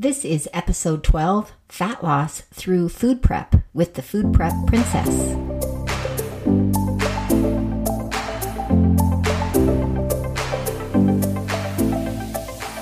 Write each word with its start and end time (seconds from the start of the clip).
This 0.00 0.24
is 0.24 0.48
episode 0.52 1.02
12 1.02 1.50
Fat 1.68 2.04
Loss 2.04 2.42
Through 2.54 2.90
Food 2.90 3.20
Prep 3.20 3.56
with 3.74 3.94
the 3.94 4.02
Food 4.02 4.32
Prep 4.32 4.52
Princess. 4.68 5.08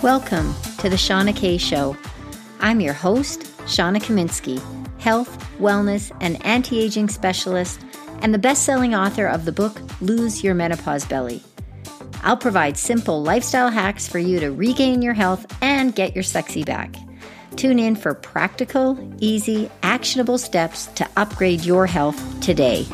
Welcome 0.03 0.55
to 0.77 0.91
the 0.91 0.99
Shauna 0.99 1.35
Kay 1.35 1.57
Show. 1.57 1.97
I'm 2.61 2.83
your 2.83 2.93
host, 2.93 3.45
Shauna 3.65 3.97
Kaminski, 3.97 4.61
health, 5.01 5.43
wellness, 5.59 6.15
and 6.21 6.45
anti 6.45 6.79
aging 6.79 7.09
specialist, 7.09 7.81
and 8.21 8.35
the 8.35 8.39
best 8.39 8.65
selling 8.65 8.95
author 8.95 9.25
of 9.25 9.47
the 9.47 9.53
book 9.53 9.81
Lose 10.03 10.45
Your 10.45 10.55
Menopause 10.55 11.07
Belly. 11.07 11.43
I'll 12.23 12.37
provide 12.37 12.77
simple 12.77 13.23
lifestyle 13.23 13.71
hacks 13.71 14.07
for 14.07 14.19
you 14.19 14.39
to 14.41 14.51
regain 14.51 15.01
your 15.01 15.15
health 15.15 15.47
and 15.63 15.95
get 15.95 16.15
your 16.15 16.23
sexy 16.23 16.63
back. 16.63 16.95
Tune 17.57 17.79
in 17.79 17.97
for 17.97 18.13
practical, 18.13 18.99
easy, 19.19 19.71
actionable 19.83 20.37
steps 20.37 20.87
to 20.89 21.09
upgrade 21.17 21.65
your 21.65 21.87
health 21.87 22.41
today. 22.41 22.87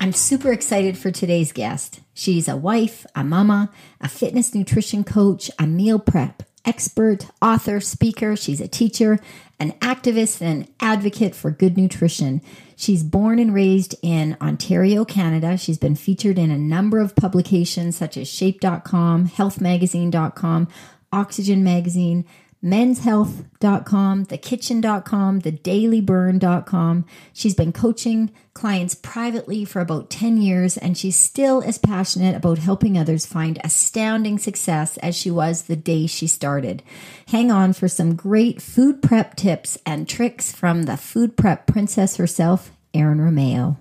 I'm 0.00 0.12
super 0.12 0.50
excited 0.50 0.98
for 0.98 1.12
today's 1.12 1.52
guest. 1.52 2.00
She's 2.14 2.48
a 2.48 2.56
wife, 2.56 3.06
a 3.14 3.22
mama, 3.22 3.70
a 4.00 4.08
fitness 4.08 4.54
nutrition 4.54 5.04
coach, 5.04 5.50
a 5.58 5.66
meal 5.66 6.00
prep 6.00 6.42
expert, 6.64 7.26
author, 7.42 7.80
speaker. 7.80 8.36
She's 8.36 8.60
a 8.60 8.68
teacher, 8.68 9.18
an 9.60 9.72
activist, 9.80 10.40
and 10.40 10.64
an 10.64 10.68
advocate 10.80 11.34
for 11.34 11.50
good 11.50 11.76
nutrition. 11.76 12.40
She's 12.76 13.02
born 13.02 13.38
and 13.38 13.54
raised 13.54 13.94
in 14.02 14.36
Ontario, 14.40 15.04
Canada. 15.04 15.56
She's 15.56 15.78
been 15.78 15.96
featured 15.96 16.38
in 16.38 16.50
a 16.50 16.58
number 16.58 17.00
of 17.00 17.16
publications 17.16 17.96
such 17.96 18.16
as 18.16 18.28
Shape.com, 18.28 19.28
HealthMagazine.com, 19.28 20.68
Oxygen 21.12 21.62
Magazine, 21.64 22.24
menshealth.com, 22.64 24.26
thekitchen.com, 24.26 25.42
thedailyburn.com. 25.42 27.04
She's 27.32 27.54
been 27.54 27.72
coaching 27.72 28.32
clients 28.54 28.94
privately 28.94 29.64
for 29.64 29.80
about 29.80 30.08
10 30.08 30.38
years, 30.38 30.76
and 30.78 30.96
she's 30.96 31.16
still 31.16 31.62
as 31.62 31.76
passionate 31.76 32.34
about 32.34 32.58
helping 32.58 32.96
others 32.96 33.26
find 33.26 33.58
astounding 33.62 34.38
success 34.38 34.96
as 34.98 35.14
she 35.14 35.30
was 35.30 35.64
the 35.64 35.76
day 35.76 36.06
she 36.06 36.26
started. 36.26 36.82
Hang 37.28 37.50
on 37.50 37.74
for 37.74 37.88
some 37.88 38.16
great 38.16 38.62
food 38.62 39.02
prep 39.02 39.36
tips 39.36 39.76
and 39.84 40.08
tricks 40.08 40.50
from 40.50 40.84
the 40.84 40.96
food 40.96 41.36
prep 41.36 41.66
princess 41.66 42.16
herself, 42.16 42.70
Erin 42.94 43.20
Romeo. 43.20 43.76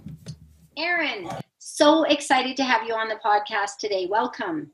Erin, 0.77 1.29
so 1.59 2.03
excited 2.03 2.57
to 2.57 2.63
have 2.63 2.85
you 2.87 2.93
on 2.93 3.07
the 3.07 3.19
podcast 3.23 3.77
today. 3.79 4.07
Welcome. 4.09 4.71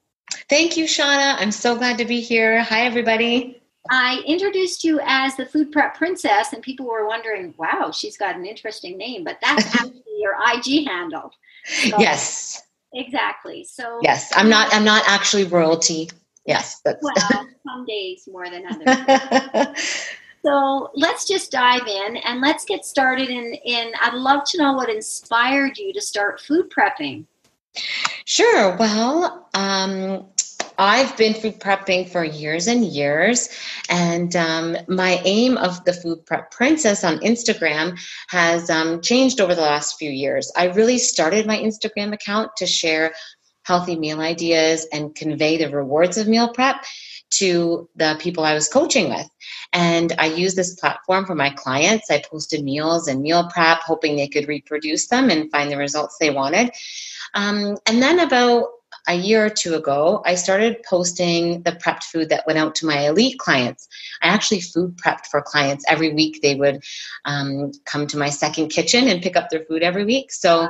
Thank 0.50 0.78
you, 0.78 0.86
Shauna. 0.86 1.36
I'm 1.40 1.52
so 1.52 1.76
glad 1.76 1.98
to 1.98 2.06
be 2.06 2.22
here. 2.22 2.62
Hi, 2.64 2.82
everybody. 2.82 3.59
I 3.90 4.22
introduced 4.26 4.84
you 4.84 5.00
as 5.04 5.36
the 5.36 5.46
food 5.46 5.72
prep 5.72 5.96
princess, 5.96 6.54
and 6.54 6.62
people 6.62 6.86
were 6.86 7.08
wondering, 7.08 7.54
wow, 7.58 7.92
she's 7.92 8.18
got 8.18 8.36
an 8.36 8.46
interesting 8.46 8.98
name, 8.98 9.24
but 9.24 9.40
that's 9.42 9.66
actually 9.76 10.04
your 10.20 10.36
IG 10.54 10.88
handle. 10.88 11.32
So, 11.66 12.00
yes. 12.00 12.64
Exactly. 12.94 13.64
So 13.64 14.00
Yes, 14.02 14.32
I'm 14.36 14.50
not 14.50 14.74
I'm 14.74 14.84
not 14.84 15.04
actually 15.08 15.46
royalty. 15.46 16.10
Yes. 16.46 16.82
But. 16.84 16.98
Well, 17.02 17.16
some 17.68 17.86
days 17.86 18.28
more 18.32 18.50
than 18.50 18.64
others. 18.66 20.10
so 20.46 20.90
let's 20.96 21.28
just 21.28 21.52
dive 21.52 21.86
in 21.86 22.18
and 22.18 22.42
let's 22.42 22.66
get 22.66 22.86
started 22.86 23.30
in 23.30 23.54
in 23.66 23.92
I'd 24.02 24.16
love 24.16 24.44
to 24.46 24.58
know 24.58 24.74
what 24.74 24.90
inspired 24.90 25.78
you 25.78 25.94
to 25.94 26.02
start 26.02 26.42
food 26.42 26.72
prepping. 26.76 27.26
Sure. 28.26 28.76
Well, 28.78 29.48
um, 29.54 30.26
I've 30.80 31.16
been 31.18 31.34
food 31.34 31.60
prepping 31.60 32.10
for 32.10 32.24
years 32.24 32.68
and 32.68 32.86
years, 32.86 33.50
and 33.90 34.34
um, 34.38 34.78
my 34.88 35.22
aim 35.26 35.58
of 35.58 35.84
the 35.84 35.92
Food 35.92 36.26
Prep 36.26 36.52
Princess 36.52 37.04
on 37.04 37.20
Instagram 37.20 38.00
has 38.30 38.70
um, 38.70 39.02
changed 39.02 39.42
over 39.42 39.54
the 39.54 39.62
last 39.62 40.00
few 40.00 40.10
years. 40.10 40.50
I 40.56 40.68
really 40.68 40.98
started 40.98 41.46
my 41.46 41.58
Instagram 41.58 42.14
account 42.14 42.52
to 42.58 42.66
share 42.66 43.14
healthy 43.64 43.98
meal 43.98 44.22
ideas 44.22 44.88
and 44.94 45.14
convey 45.14 45.58
the 45.58 45.70
rewards 45.70 46.18
of 46.18 46.30
meal 46.30 46.54
prep 46.54 46.78
to 47.32 47.88
the 47.98 48.18
people 48.20 48.44
I 48.44 48.54
was 48.54 48.70
coaching 48.70 49.10
with. 49.10 49.28
And 49.74 50.14
I 50.18 50.28
used 50.28 50.56
this 50.56 50.76
platform 50.76 51.26
for 51.26 51.36
my 51.36 51.50
clients. 51.52 52.10
I 52.10 52.24
posted 52.28 52.64
meals 52.64 53.08
and 53.08 53.22
meal 53.22 53.50
prep, 53.54 53.80
hoping 53.82 54.16
they 54.16 54.30
could 54.30 54.48
reproduce 54.48 55.08
them 55.08 55.30
and 55.30 55.52
find 55.52 55.70
the 55.70 55.78
results 55.78 56.18
they 56.20 56.32
wanted. 56.32 56.72
Um, 57.36 57.78
and 57.86 58.02
then 58.02 58.20
about 58.20 58.70
a 59.10 59.16
year 59.16 59.44
or 59.44 59.50
two 59.50 59.74
ago, 59.74 60.22
I 60.24 60.36
started 60.36 60.84
posting 60.88 61.64
the 61.64 61.72
prepped 61.72 62.04
food 62.04 62.30
that 62.30 62.46
went 62.46 62.60
out 62.60 62.76
to 62.76 62.86
my 62.86 63.08
elite 63.08 63.40
clients. 63.40 63.88
I 64.22 64.28
actually 64.28 64.62
food 64.62 64.98
prepped 64.98 65.26
for 65.26 65.42
clients 65.42 65.84
every 65.90 66.14
week. 66.14 66.42
They 66.42 66.54
would 66.54 66.84
um, 67.26 67.72
come 67.86 68.06
to 68.08 68.18
my 68.18 68.30
second 68.30 68.70
kitchen 68.70 69.08
and 69.08 69.22
pick 69.22 69.36
up 69.36 69.50
their 69.50 69.66
food 69.66 69.82
every 69.82 70.06
week. 70.06 70.32
So, 70.32 70.70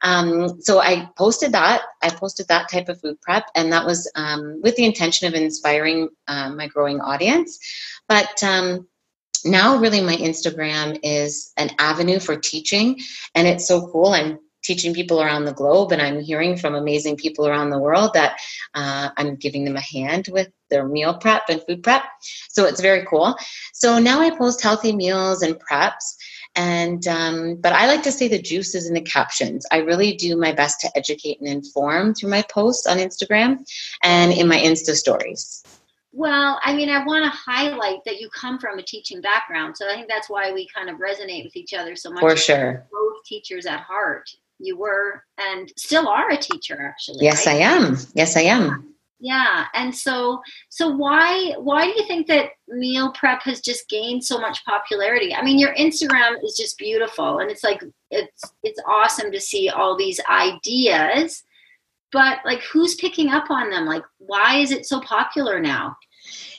um, 0.00 0.60
so 0.62 0.80
I 0.80 1.10
posted 1.18 1.52
that. 1.52 1.82
I 2.02 2.08
posted 2.08 2.48
that 2.48 2.70
type 2.70 2.88
of 2.88 3.00
food 3.02 3.20
prep, 3.20 3.44
and 3.54 3.70
that 3.72 3.84
was 3.84 4.10
um, 4.16 4.60
with 4.62 4.76
the 4.76 4.86
intention 4.86 5.28
of 5.28 5.34
inspiring 5.34 6.08
uh, 6.26 6.50
my 6.50 6.68
growing 6.68 7.02
audience. 7.02 7.58
But 8.08 8.42
um, 8.42 8.88
now 9.44 9.76
really 9.76 10.00
my 10.00 10.16
instagram 10.16 10.98
is 11.02 11.52
an 11.58 11.70
avenue 11.78 12.18
for 12.18 12.34
teaching 12.34 12.98
and 13.34 13.46
it's 13.46 13.68
so 13.68 13.86
cool 13.88 14.08
i'm 14.08 14.38
teaching 14.64 14.94
people 14.94 15.22
around 15.22 15.44
the 15.44 15.52
globe 15.52 15.92
and 15.92 16.02
i'm 16.02 16.20
hearing 16.20 16.56
from 16.56 16.74
amazing 16.74 17.16
people 17.16 17.46
around 17.46 17.70
the 17.70 17.78
world 17.78 18.10
that 18.14 18.40
uh, 18.74 19.10
i'm 19.16 19.36
giving 19.36 19.64
them 19.64 19.76
a 19.76 19.80
hand 19.80 20.28
with 20.32 20.48
their 20.74 20.88
meal 20.88 21.14
prep 21.14 21.48
and 21.48 21.62
food 21.62 21.82
prep. 21.82 22.02
So 22.48 22.66
it's 22.66 22.80
very 22.80 23.06
cool. 23.06 23.36
So 23.72 23.98
now 23.98 24.20
i 24.20 24.30
post 24.30 24.62
healthy 24.62 24.94
meals 24.94 25.42
and 25.42 25.56
preps 25.56 26.16
and 26.56 27.06
um, 27.06 27.56
but 27.56 27.72
i 27.72 27.86
like 27.86 28.02
to 28.02 28.12
say 28.12 28.28
the 28.28 28.40
juice 28.40 28.74
is 28.74 28.88
in 28.88 28.94
the 28.94 29.00
captions. 29.00 29.66
I 29.70 29.78
really 29.78 30.14
do 30.14 30.36
my 30.36 30.52
best 30.52 30.80
to 30.80 30.90
educate 30.96 31.40
and 31.40 31.48
inform 31.48 32.14
through 32.14 32.30
my 32.30 32.42
posts 32.42 32.86
on 32.86 32.98
instagram 32.98 33.64
and 34.02 34.32
in 34.32 34.48
my 34.48 34.58
insta 34.58 34.94
stories. 34.94 35.62
Well, 36.16 36.60
I 36.62 36.76
mean, 36.76 36.90
I 36.90 37.04
want 37.04 37.24
to 37.24 37.30
highlight 37.30 38.04
that 38.04 38.20
you 38.20 38.28
come 38.30 38.60
from 38.60 38.78
a 38.78 38.84
teaching 38.84 39.20
background, 39.20 39.76
so 39.76 39.88
I 39.88 39.94
think 39.94 40.08
that's 40.08 40.30
why 40.30 40.52
we 40.52 40.68
kind 40.72 40.88
of 40.88 40.98
resonate 40.98 41.42
with 41.42 41.56
each 41.56 41.74
other 41.74 41.96
so 41.96 42.10
much. 42.12 42.20
For 42.20 42.36
sure, 42.36 42.86
both 42.92 43.24
teachers 43.24 43.66
at 43.66 43.80
heart, 43.80 44.30
you 44.64 44.76
were 44.76 45.22
and 45.38 45.72
still 45.76 46.08
are 46.08 46.30
a 46.30 46.36
teacher 46.36 46.80
actually 46.80 47.18
yes 47.24 47.46
right? 47.46 47.56
i 47.56 47.58
am. 47.58 47.96
Yes 48.14 48.36
i 48.36 48.42
am. 48.42 48.90
Yeah 49.20 49.66
and 49.74 49.94
so 49.94 50.42
so 50.68 50.88
why 50.88 51.54
why 51.58 51.84
do 51.86 51.92
you 51.96 52.06
think 52.06 52.26
that 52.26 52.50
meal 52.68 53.12
prep 53.12 53.42
has 53.42 53.60
just 53.60 53.88
gained 53.88 54.24
so 54.24 54.38
much 54.38 54.64
popularity? 54.64 55.34
I 55.34 55.42
mean 55.42 55.58
your 55.58 55.74
instagram 55.74 56.42
is 56.44 56.56
just 56.56 56.76
beautiful 56.78 57.38
and 57.38 57.50
it's 57.50 57.64
like 57.64 57.82
it's 58.10 58.42
it's 58.62 58.80
awesome 58.86 59.30
to 59.32 59.40
see 59.40 59.68
all 59.68 59.96
these 59.96 60.20
ideas 60.28 61.42
but 62.12 62.38
like 62.44 62.62
who's 62.62 62.94
picking 62.94 63.30
up 63.30 63.50
on 63.50 63.70
them? 63.70 63.86
Like 63.86 64.04
why 64.18 64.58
is 64.58 64.70
it 64.70 64.86
so 64.86 65.00
popular 65.00 65.58
now? 65.60 65.96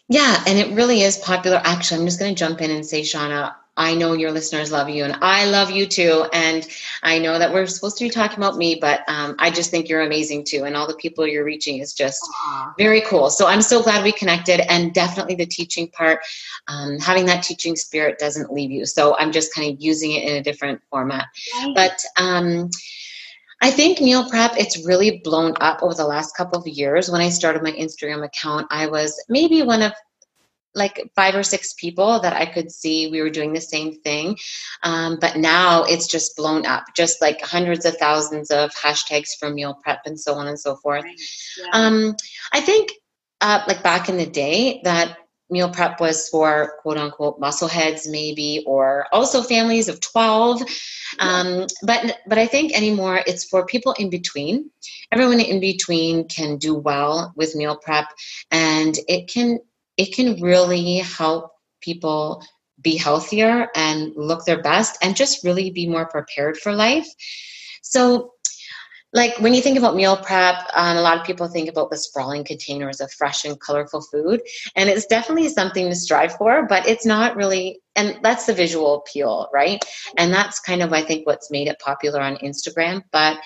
Yeah 0.09 0.43
and 0.47 0.57
it 0.57 0.75
really 0.75 1.01
is 1.01 1.17
popular. 1.17 1.61
Actually 1.63 1.99
i'm 1.99 2.05
just 2.05 2.19
going 2.19 2.33
to 2.33 2.39
jump 2.39 2.61
in 2.61 2.71
and 2.71 2.85
say 2.85 3.01
shauna 3.01 3.53
I 3.77 3.93
know 3.93 4.13
your 4.13 4.31
listeners 4.31 4.71
love 4.71 4.89
you 4.89 5.03
and 5.03 5.17
I 5.21 5.45
love 5.45 5.69
you 5.69 5.85
too. 5.85 6.25
And 6.31 6.67
I 7.03 7.19
know 7.19 7.37
that 7.37 7.53
we're 7.53 7.67
supposed 7.67 7.97
to 7.97 8.05
be 8.05 8.09
talking 8.09 8.37
about 8.37 8.55
me, 8.57 8.75
but 8.79 9.01
um, 9.07 9.35
I 9.37 9.51
just 9.51 9.69
think 9.69 9.89
you're 9.89 10.01
amazing 10.01 10.45
too. 10.45 10.63
And 10.63 10.75
all 10.77 10.87
the 10.87 10.95
people 10.95 11.27
you're 11.27 11.43
reaching 11.43 11.79
is 11.79 11.93
just 11.93 12.23
Aww. 12.47 12.73
very 12.77 13.01
cool. 13.01 13.29
So 13.29 13.47
I'm 13.47 13.61
so 13.61 13.83
glad 13.83 14.03
we 14.03 14.11
connected 14.11 14.61
and 14.71 14.93
definitely 14.93 15.35
the 15.35 15.45
teaching 15.45 15.89
part, 15.89 16.19
um, 16.67 16.99
having 16.99 17.25
that 17.25 17.43
teaching 17.43 17.75
spirit 17.75 18.17
doesn't 18.17 18.51
leave 18.51 18.71
you. 18.71 18.85
So 18.85 19.17
I'm 19.17 19.31
just 19.31 19.53
kind 19.53 19.73
of 19.73 19.81
using 19.81 20.11
it 20.11 20.23
in 20.23 20.35
a 20.37 20.43
different 20.43 20.81
format. 20.89 21.25
Right. 21.55 21.73
But, 21.75 22.03
um, 22.17 22.69
I 23.61 23.71
think 23.71 24.01
meal 24.01 24.29
prep, 24.29 24.51
it's 24.57 24.85
really 24.85 25.21
blown 25.23 25.53
up 25.61 25.81
over 25.81 25.93
the 25.93 26.05
last 26.05 26.35
couple 26.35 26.59
of 26.59 26.67
years. 26.67 27.09
When 27.09 27.21
I 27.21 27.29
started 27.29 27.63
my 27.63 27.71
Instagram 27.71 28.23
account, 28.23 28.67
I 28.69 28.85
was 28.87 29.23
maybe 29.29 29.63
one 29.63 29.81
of 29.81 29.93
like 30.75 31.09
five 31.15 31.35
or 31.35 31.43
six 31.43 31.73
people 31.73 32.19
that 32.19 32.33
I 32.33 32.45
could 32.45 32.71
see 32.71 33.09
we 33.09 33.21
were 33.21 33.29
doing 33.29 33.53
the 33.53 33.61
same 33.61 33.99
thing. 34.01 34.37
Um, 34.83 35.17
but 35.19 35.37
now 35.37 35.83
it's 35.83 36.07
just 36.07 36.35
blown 36.35 36.65
up, 36.65 36.83
just 36.95 37.21
like 37.21 37.41
hundreds 37.41 37.85
of 37.85 37.97
thousands 37.97 38.51
of 38.51 38.71
hashtags 38.71 39.29
for 39.39 39.49
meal 39.49 39.79
prep 39.81 40.01
and 40.05 40.19
so 40.19 40.35
on 40.35 40.47
and 40.47 40.59
so 40.59 40.75
forth. 40.75 41.05
Right. 41.05 41.19
Yeah. 41.57 41.69
Um, 41.71 42.15
I 42.53 42.61
think 42.61 42.91
uh, 43.41 43.63
like 43.67 43.83
back 43.83 44.09
in 44.09 44.17
the 44.17 44.25
day 44.25 44.81
that 44.83 45.17
meal 45.49 45.69
prep 45.69 45.99
was 45.99 46.27
for 46.29 46.77
quote 46.81 46.97
unquote 46.97 47.39
muscle 47.39 47.67
heads 47.67 48.07
maybe 48.07 48.63
or 48.65 49.05
also 49.11 49.43
families 49.43 49.87
of 49.87 50.01
12 50.01 50.63
um, 51.19 51.67
but 51.83 52.17
but 52.27 52.37
i 52.39 52.47
think 52.47 52.75
anymore 52.75 53.21
it's 53.27 53.45
for 53.45 53.65
people 53.65 53.93
in 53.99 54.09
between 54.09 54.69
everyone 55.11 55.39
in 55.39 55.59
between 55.59 56.27
can 56.27 56.57
do 56.57 56.73
well 56.73 57.31
with 57.35 57.55
meal 57.55 57.77
prep 57.77 58.07
and 58.49 58.97
it 59.07 59.27
can 59.27 59.59
it 59.97 60.13
can 60.15 60.41
really 60.41 60.97
help 60.97 61.51
people 61.81 62.43
be 62.81 62.97
healthier 62.97 63.67
and 63.75 64.13
look 64.15 64.45
their 64.45 64.61
best 64.61 64.97
and 65.01 65.15
just 65.15 65.43
really 65.43 65.71
be 65.71 65.87
more 65.87 66.05
prepared 66.05 66.57
for 66.57 66.73
life. 66.73 67.07
So, 67.81 68.31
like 69.13 69.39
when 69.39 69.53
you 69.53 69.61
think 69.61 69.77
about 69.77 69.95
meal 69.95 70.17
prep, 70.17 70.55
um, 70.73 70.97
a 70.97 71.01
lot 71.01 71.17
of 71.17 71.25
people 71.25 71.47
think 71.47 71.69
about 71.69 71.89
the 71.89 71.97
sprawling 71.97 72.43
containers 72.43 72.99
of 72.99 73.09
fresh 73.13 73.45
and 73.45 73.57
colorful 73.61 74.01
food, 74.01 74.41
and 74.75 74.89
it's 74.89 75.05
definitely 75.05 75.47
something 75.47 75.87
to 75.87 75.95
strive 75.95 76.35
for. 76.35 76.67
But 76.67 76.85
it's 76.85 77.05
not 77.05 77.37
really, 77.37 77.79
and 77.95 78.19
that's 78.21 78.45
the 78.45 78.53
visual 78.53 78.95
appeal, 78.95 79.47
right? 79.53 79.81
And 80.17 80.33
that's 80.33 80.59
kind 80.59 80.81
of 80.81 80.91
I 80.91 81.01
think 81.01 81.25
what's 81.25 81.49
made 81.49 81.69
it 81.69 81.79
popular 81.79 82.19
on 82.19 82.35
Instagram. 82.37 83.03
But 83.13 83.37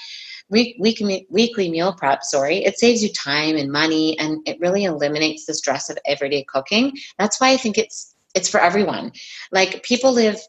week, 0.49 0.75
week, 0.79 1.27
weekly 1.29 1.69
meal 1.69 1.93
prep, 1.93 2.23
sorry, 2.23 2.63
it 2.63 2.77
saves 2.77 3.03
you 3.03 3.11
time 3.13 3.55
and 3.55 3.71
money, 3.71 4.17
and 4.19 4.39
it 4.47 4.59
really 4.59 4.83
eliminates 4.83 5.45
the 5.45 5.53
stress 5.53 5.89
of 5.89 5.97
everyday 6.05 6.43
cooking. 6.43 6.97
That's 7.17 7.39
why 7.39 7.51
I 7.51 7.57
think 7.57 7.77
it's 7.77 8.15
it's 8.35 8.49
for 8.49 8.59
everyone. 8.59 9.11
Like 9.51 9.83
people 9.83 10.11
live 10.11 10.39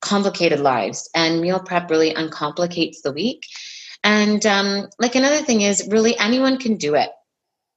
complicated 0.00 0.60
lives, 0.60 1.08
and 1.14 1.40
meal 1.40 1.60
prep 1.60 1.90
really 1.90 2.14
uncomplicates 2.14 3.02
the 3.02 3.12
week. 3.12 3.46
And 4.04 4.44
um, 4.46 4.88
like 4.98 5.14
another 5.14 5.42
thing 5.42 5.62
is, 5.62 5.88
really 5.90 6.18
anyone 6.18 6.58
can 6.58 6.76
do 6.76 6.94
it. 6.94 7.10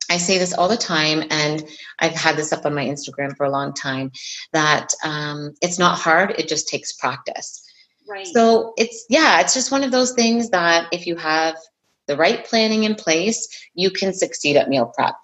I 0.10 0.18
say 0.18 0.38
this 0.38 0.54
all 0.54 0.68
the 0.68 0.78
time, 0.78 1.24
and 1.30 1.64
I've 2.00 2.14
had 2.14 2.36
this 2.38 2.54
up 2.54 2.66
on 2.66 2.76
my 2.76 2.86
Instagram 2.86 3.36
for 3.36 3.46
a 3.46 3.52
long 3.52 3.74
time 3.74 4.12
that 4.54 4.94
um, 5.04 5.54
it's 5.62 5.80
not 5.80 5.98
hard, 5.98 6.36
it 6.38 6.48
just 6.48 6.68
takes 6.68 6.94
practice. 6.94 7.65
Right. 8.08 8.28
So 8.28 8.74
it's, 8.78 9.06
yeah, 9.10 9.42
it's 9.42 9.54
just 9.54 9.72
one 9.72 9.84
of 9.84 9.92
those 9.92 10.14
things 10.14 10.50
that 10.52 10.88
if 10.92 11.08
you 11.08 11.16
have 11.16 11.56
the 12.08 12.18
right 12.18 12.46
planning 12.46 12.84
in 12.84 12.96
place, 12.96 13.48
you 13.74 13.90
can 13.90 14.14
succeed 14.14 14.58
at 14.58 14.70
meal 14.70 14.92
prep. 14.96 15.16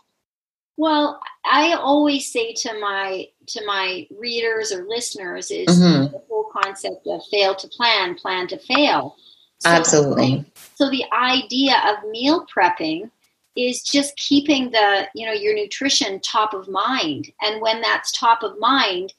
Well, 0.77 1.19
I 1.45 1.73
always 1.73 2.31
say 2.31 2.53
to 2.53 2.79
my 2.79 3.27
to 3.47 3.65
my 3.65 4.07
readers 4.17 4.71
or 4.71 4.87
listeners 4.87 5.51
is 5.51 5.67
mm-hmm. 5.67 6.11
the 6.11 6.21
whole 6.29 6.49
concept 6.51 7.05
of 7.07 7.21
fail 7.29 7.53
to 7.55 7.67
plan, 7.67 8.15
plan 8.15 8.47
to 8.47 8.57
fail. 8.57 9.15
So, 9.59 9.69
Absolutely. 9.69 10.45
So 10.75 10.89
the 10.89 11.05
idea 11.13 11.75
of 11.85 12.09
meal 12.09 12.47
prepping 12.47 13.11
is 13.55 13.83
just 13.83 14.15
keeping 14.17 14.71
the 14.71 15.07
you 15.13 15.25
know 15.25 15.33
your 15.33 15.53
nutrition 15.53 16.19
top 16.21 16.53
of 16.53 16.67
mind, 16.67 17.31
and 17.41 17.61
when 17.61 17.81
that's 17.81 18.11
top 18.11 18.41
of 18.43 18.57
mind, 18.57 19.13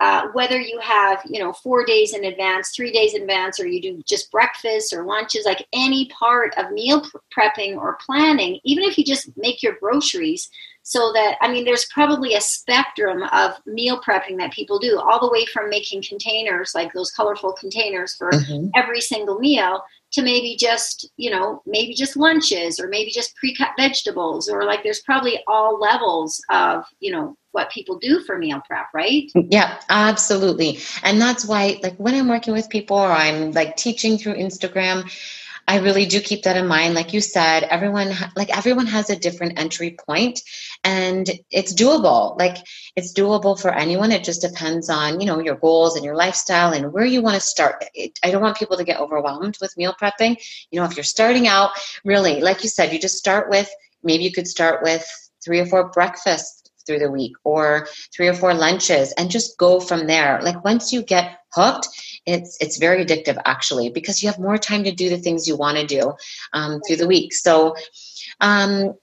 uh, 0.00 0.28
whether 0.32 0.58
you 0.58 0.80
have 0.80 1.20
you 1.28 1.38
know 1.38 1.52
four 1.52 1.84
days 1.84 2.14
in 2.14 2.24
advance 2.24 2.72
three 2.74 2.90
days 2.90 3.14
in 3.14 3.22
advance 3.22 3.60
or 3.60 3.66
you 3.66 3.80
do 3.80 4.02
just 4.06 4.30
breakfast 4.32 4.92
or 4.94 5.04
lunches 5.04 5.44
like 5.44 5.66
any 5.72 6.08
part 6.18 6.56
of 6.56 6.72
meal 6.72 7.04
prepping 7.36 7.76
or 7.76 7.98
planning 8.04 8.58
even 8.64 8.82
if 8.82 8.96
you 8.96 9.04
just 9.04 9.30
make 9.36 9.62
your 9.62 9.76
groceries 9.80 10.50
so 10.82 11.12
that 11.12 11.36
i 11.42 11.52
mean 11.52 11.64
there's 11.64 11.86
probably 11.92 12.34
a 12.34 12.40
spectrum 12.40 13.22
of 13.32 13.52
meal 13.66 14.00
prepping 14.00 14.38
that 14.38 14.52
people 14.52 14.78
do 14.78 14.98
all 14.98 15.20
the 15.20 15.30
way 15.30 15.44
from 15.46 15.68
making 15.68 16.02
containers 16.02 16.72
like 16.74 16.92
those 16.92 17.10
colorful 17.12 17.52
containers 17.52 18.14
for 18.14 18.30
mm-hmm. 18.30 18.68
every 18.74 19.00
single 19.00 19.38
meal 19.38 19.82
to 20.12 20.22
maybe 20.22 20.56
just 20.56 21.10
you 21.16 21.30
know 21.30 21.62
maybe 21.66 21.94
just 21.94 22.16
lunches 22.16 22.80
or 22.80 22.88
maybe 22.88 23.10
just 23.10 23.36
pre-cut 23.36 23.70
vegetables 23.76 24.48
or 24.48 24.64
like 24.64 24.82
there's 24.82 25.02
probably 25.02 25.40
all 25.46 25.78
levels 25.78 26.42
of 26.50 26.84
you 27.00 27.12
know 27.12 27.36
what 27.52 27.70
people 27.70 27.98
do 27.98 28.20
for 28.20 28.38
meal 28.38 28.60
prep 28.66 28.86
right 28.94 29.30
yeah 29.34 29.80
absolutely 29.88 30.78
and 31.02 31.20
that's 31.20 31.44
why 31.44 31.78
like 31.82 31.96
when 31.96 32.14
i'm 32.14 32.28
working 32.28 32.52
with 32.52 32.68
people 32.68 32.96
or 32.96 33.10
i'm 33.10 33.52
like 33.52 33.76
teaching 33.76 34.18
through 34.18 34.34
instagram 34.34 35.08
I 35.70 35.78
really 35.78 36.04
do 36.04 36.20
keep 36.20 36.42
that 36.42 36.56
in 36.56 36.66
mind. 36.66 36.94
Like 36.94 37.12
you 37.12 37.20
said, 37.20 37.62
everyone 37.62 38.12
like 38.34 38.56
everyone 38.56 38.86
has 38.86 39.08
a 39.08 39.14
different 39.14 39.56
entry 39.56 39.96
point, 40.04 40.40
and 40.82 41.30
it's 41.52 41.72
doable. 41.72 42.36
Like 42.36 42.56
it's 42.96 43.12
doable 43.12 43.56
for 43.56 43.72
anyone. 43.72 44.10
It 44.10 44.24
just 44.24 44.42
depends 44.42 44.90
on 44.90 45.20
you 45.20 45.26
know 45.26 45.38
your 45.38 45.54
goals 45.54 45.94
and 45.94 46.04
your 46.04 46.16
lifestyle 46.16 46.72
and 46.72 46.92
where 46.92 47.04
you 47.04 47.22
want 47.22 47.36
to 47.36 47.40
start. 47.40 47.84
It, 47.94 48.18
I 48.24 48.32
don't 48.32 48.42
want 48.42 48.56
people 48.56 48.76
to 48.78 48.84
get 48.84 48.98
overwhelmed 48.98 49.58
with 49.60 49.76
meal 49.76 49.94
prepping. 50.00 50.36
You 50.72 50.80
know, 50.80 50.86
if 50.86 50.96
you're 50.96 51.04
starting 51.04 51.46
out, 51.46 51.70
really, 52.04 52.40
like 52.40 52.64
you 52.64 52.68
said, 52.68 52.92
you 52.92 52.98
just 52.98 53.18
start 53.18 53.48
with 53.48 53.70
maybe 54.02 54.24
you 54.24 54.32
could 54.32 54.48
start 54.48 54.82
with 54.82 55.06
three 55.44 55.60
or 55.60 55.66
four 55.66 55.88
breakfasts 55.90 56.59
through 56.90 56.98
the 56.98 57.10
week 57.10 57.32
or 57.44 57.86
three 58.12 58.26
or 58.26 58.34
four 58.34 58.52
lunches 58.52 59.12
and 59.12 59.30
just 59.30 59.56
go 59.58 59.78
from 59.78 60.08
there. 60.08 60.40
Like 60.42 60.64
once 60.64 60.92
you 60.92 61.02
get 61.02 61.38
hooked 61.52 61.88
it's 62.26 62.56
it's 62.60 62.78
very 62.78 63.04
addictive 63.04 63.40
actually 63.44 63.90
because 63.90 64.22
you 64.22 64.28
have 64.28 64.38
more 64.38 64.58
time 64.58 64.82
to 64.84 64.92
do 64.92 65.08
the 65.08 65.18
things 65.18 65.46
you 65.46 65.56
want 65.56 65.78
to 65.78 65.86
do 65.86 66.12
um, 66.52 66.80
through 66.86 66.96
the 66.96 67.06
week. 67.06 67.32
So 67.32 67.76
um, 68.40 68.94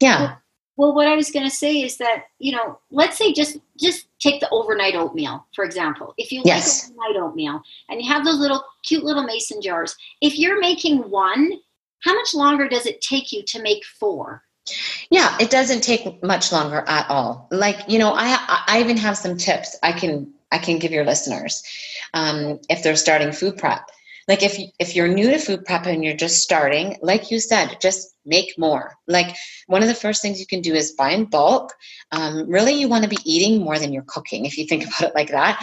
yeah. 0.00 0.36
Well 0.76 0.94
what 0.94 1.06
i 1.06 1.14
was 1.14 1.30
going 1.30 1.44
to 1.48 1.54
say 1.54 1.82
is 1.82 1.98
that 1.98 2.24
you 2.38 2.50
know 2.50 2.80
let's 2.90 3.16
say 3.16 3.32
just 3.32 3.58
just 3.78 4.08
take 4.18 4.40
the 4.40 4.48
overnight 4.50 4.96
oatmeal 4.96 5.46
for 5.54 5.64
example. 5.64 6.14
If 6.16 6.32
you 6.32 6.42
yes. 6.44 6.90
like 6.90 6.98
overnight 6.98 7.28
oatmeal 7.28 7.62
and 7.90 8.02
you 8.02 8.08
have 8.10 8.24
those 8.24 8.38
little 8.38 8.64
cute 8.82 9.04
little 9.04 9.22
mason 9.22 9.60
jars 9.60 9.94
if 10.20 10.38
you're 10.38 10.60
making 10.60 10.98
one 11.10 11.52
how 12.00 12.14
much 12.14 12.34
longer 12.34 12.68
does 12.68 12.86
it 12.86 13.00
take 13.00 13.32
you 13.32 13.42
to 13.44 13.62
make 13.62 13.84
four 13.84 14.42
yeah, 15.10 15.36
it 15.40 15.50
doesn't 15.50 15.82
take 15.82 16.22
much 16.22 16.52
longer 16.52 16.84
at 16.86 17.08
all. 17.10 17.48
Like 17.50 17.78
you 17.88 17.98
know, 17.98 18.12
I 18.14 18.62
I 18.66 18.80
even 18.80 18.96
have 18.98 19.16
some 19.16 19.36
tips 19.36 19.76
I 19.82 19.92
can 19.92 20.32
I 20.50 20.58
can 20.58 20.78
give 20.78 20.92
your 20.92 21.04
listeners 21.04 21.62
um, 22.14 22.60
if 22.70 22.82
they're 22.82 22.96
starting 22.96 23.32
food 23.32 23.58
prep. 23.58 23.88
Like 24.26 24.42
if 24.42 24.58
if 24.78 24.96
you're 24.96 25.08
new 25.08 25.30
to 25.30 25.38
food 25.38 25.64
prep 25.64 25.86
and 25.86 26.02
you're 26.02 26.16
just 26.16 26.42
starting, 26.42 26.96
like 27.02 27.30
you 27.30 27.40
said, 27.40 27.76
just 27.80 28.14
make 28.24 28.58
more. 28.58 28.94
Like 29.06 29.36
one 29.66 29.82
of 29.82 29.88
the 29.88 29.94
first 29.94 30.22
things 30.22 30.40
you 30.40 30.46
can 30.46 30.62
do 30.62 30.72
is 30.74 30.92
buy 30.92 31.10
in 31.10 31.26
bulk. 31.26 31.74
Um, 32.10 32.48
really, 32.48 32.72
you 32.72 32.88
want 32.88 33.04
to 33.04 33.10
be 33.10 33.18
eating 33.24 33.62
more 33.62 33.78
than 33.78 33.92
you're 33.92 34.04
cooking 34.06 34.46
if 34.46 34.56
you 34.56 34.64
think 34.66 34.84
about 34.86 35.10
it 35.10 35.14
like 35.14 35.28
that. 35.30 35.62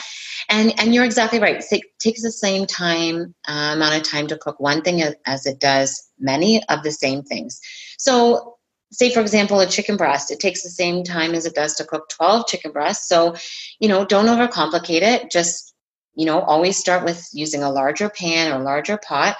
And 0.49 0.79
and 0.79 0.93
you're 0.93 1.05
exactly 1.05 1.39
right. 1.39 1.63
It 1.71 1.81
takes 1.99 2.21
the 2.21 2.31
same 2.31 2.67
time 2.67 3.33
uh, 3.47 3.71
amount 3.73 3.95
of 3.95 4.03
time 4.03 4.27
to 4.27 4.37
cook 4.37 4.59
one 4.59 4.83
thing 4.83 5.01
as, 5.01 5.15
as 5.25 5.45
it 5.47 5.59
does 5.59 6.07
many 6.19 6.61
of 6.69 6.83
the 6.83 6.91
same 6.91 7.23
things. 7.23 7.59
So 7.97 8.50
say 8.91 9.13
for 9.13 9.21
example 9.21 9.59
a 9.59 9.67
chicken 9.67 9.97
breast. 9.97 10.31
It 10.31 10.39
takes 10.39 10.63
the 10.63 10.69
same 10.69 11.03
time 11.03 11.33
as 11.33 11.45
it 11.45 11.55
does 11.55 11.75
to 11.75 11.85
cook 11.85 12.09
12 12.09 12.47
chicken 12.47 12.71
breasts. 12.71 13.07
So 13.07 13.35
you 13.79 13.87
know 13.87 14.05
don't 14.05 14.27
overcomplicate 14.27 15.01
it. 15.01 15.31
Just 15.31 15.73
you 16.15 16.25
know 16.25 16.41
always 16.41 16.77
start 16.77 17.05
with 17.05 17.27
using 17.33 17.63
a 17.63 17.71
larger 17.71 18.09
pan 18.09 18.51
or 18.51 18.63
larger 18.63 18.97
pot 18.97 19.37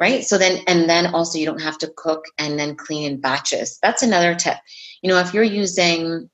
right? 0.00 0.24
So 0.24 0.38
then 0.38 0.62
and 0.66 0.88
then 0.88 1.14
also 1.14 1.38
you 1.38 1.46
don't 1.46 1.62
have 1.62 1.78
to 1.78 1.92
cook 1.96 2.24
and 2.38 2.58
then 2.58 2.76
clean 2.76 3.10
in 3.10 3.20
batches. 3.20 3.78
That's 3.82 4.02
another 4.02 4.34
tip. 4.34 4.56
You 5.02 5.10
know 5.10 5.18
if 5.18 5.34
you're 5.34 5.42
using 5.42 6.28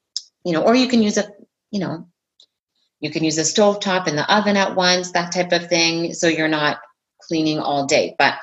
you 0.45 0.53
know 0.53 0.63
or 0.63 0.75
you 0.75 0.89
can 0.89 1.03
use 1.03 1.19
a 1.19 1.29
you 1.71 1.81
know 1.81 2.07
you 3.01 3.11
can 3.11 3.25
use 3.25 3.39
a 3.39 3.45
stove 3.45 3.81
top 3.81 4.09
in 4.09 4.17
the 4.17 4.35
oven 4.35 4.57
at 4.57 4.75
once 4.75 5.13
that 5.13 5.33
type 5.33 5.53
of 5.53 5.69
thing. 5.69 6.15
So 6.15 6.29
you're 6.29 6.49
not 6.49 6.79
cleaning 7.21 7.59
all 7.59 7.87
day. 7.87 8.15
But 8.19 8.35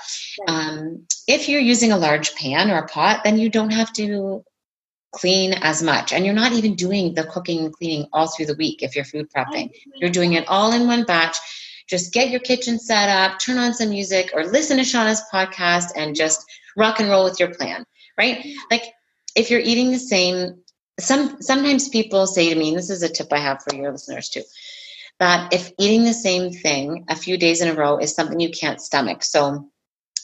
um, 0.48 1.06
if 1.28 1.50
you're 1.50 1.62
using 1.62 1.92
a 1.92 1.98
large 1.98 2.36
pan 2.36 2.70
or 2.70 2.78
a 2.78 2.88
pot, 2.88 3.22
then 3.24 3.38
you 3.38 3.50
don't 3.50 3.72
have 3.72 3.92
to 3.94 4.44
clean 5.12 5.54
as 5.54 5.82
much. 5.82 6.12
And 6.12 6.26
you're 6.26 6.36
not 6.36 6.52
even 6.54 6.76
doing 6.76 7.14
the 7.14 7.24
cooking 7.24 7.66
and 7.66 7.74
cleaning 7.74 8.08
all 8.12 8.28
through 8.28 8.48
the 8.48 8.56
week 8.56 8.84
if 8.84 8.96
you're 8.96 9.06
food 9.06 9.28
prepping. 9.36 9.72
You're 9.96 10.10
doing 10.10 10.34
it 10.34 10.48
all 10.48 10.74
in 10.74 10.88
one 10.88 11.06
batch. 11.06 11.38
Just 11.88 12.14
get 12.14 12.30
your 12.30 12.40
kitchen 12.40 12.80
set 12.80 13.10
up, 13.10 13.40
turn 13.40 13.58
on 13.58 13.74
some 13.74 13.90
music, 13.90 14.32
or 14.34 14.44
listen 14.46 14.78
to 14.78 14.84
Shauna's 14.84 15.24
podcast 15.32 15.92
and 15.96 16.16
just 16.16 16.44
rock 16.76 17.00
and 17.00 17.10
roll 17.10 17.24
with 17.24 17.40
your 17.40 17.54
plan, 17.54 17.86
right? 18.18 18.46
Like 18.72 18.84
if 19.36 19.52
you're 19.52 19.60
eating 19.60 19.92
the 19.92 20.00
same, 20.00 20.62
some 21.00 21.42
sometimes 21.42 21.90
people 21.90 22.26
say 22.26 22.50
to 22.52 22.60
me, 22.60 22.70
and 22.70 22.78
this 22.78 22.90
is 22.90 23.04
a 23.04 23.10
tip 23.10 23.32
I 23.32 23.38
have 23.38 23.62
for 23.62 23.76
your 23.76 23.92
listeners 23.92 24.30
too 24.30 24.42
that 25.20 25.54
if 25.54 25.72
eating 25.80 26.04
the 26.04 26.14
same 26.14 26.52
thing 26.52 27.06
a 27.10 27.16
few 27.16 27.38
days 27.38 27.62
in 27.62 27.70
a 27.70 27.74
row 27.74 27.98
is 27.98 28.14
something 28.14 28.40
you 28.40 28.52
can't 28.52 28.82
stomach. 28.82 29.24
So, 29.24 29.70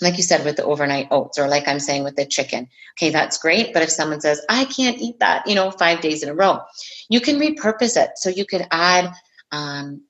like 0.01 0.17
you 0.17 0.23
said 0.23 0.43
with 0.43 0.57
the 0.57 0.65
overnight 0.65 1.07
oats, 1.11 1.37
or 1.37 1.47
like 1.47 1.67
I'm 1.67 1.79
saying 1.79 2.03
with 2.03 2.15
the 2.15 2.25
chicken, 2.25 2.67
okay, 2.97 3.11
that's 3.11 3.37
great. 3.37 3.71
But 3.71 3.83
if 3.83 3.91
someone 3.91 4.19
says, 4.19 4.43
I 4.49 4.65
can't 4.65 4.97
eat 4.97 5.19
that, 5.19 5.47
you 5.47 5.55
know, 5.55 5.71
five 5.71 6.01
days 6.01 6.23
in 6.23 6.29
a 6.29 6.33
row, 6.33 6.59
you 7.09 7.21
can 7.21 7.39
repurpose 7.39 7.95
it. 7.97 8.11
So 8.15 8.29
you 8.29 8.45
could 8.45 8.65
add, 8.71 9.13
um, 9.51 10.01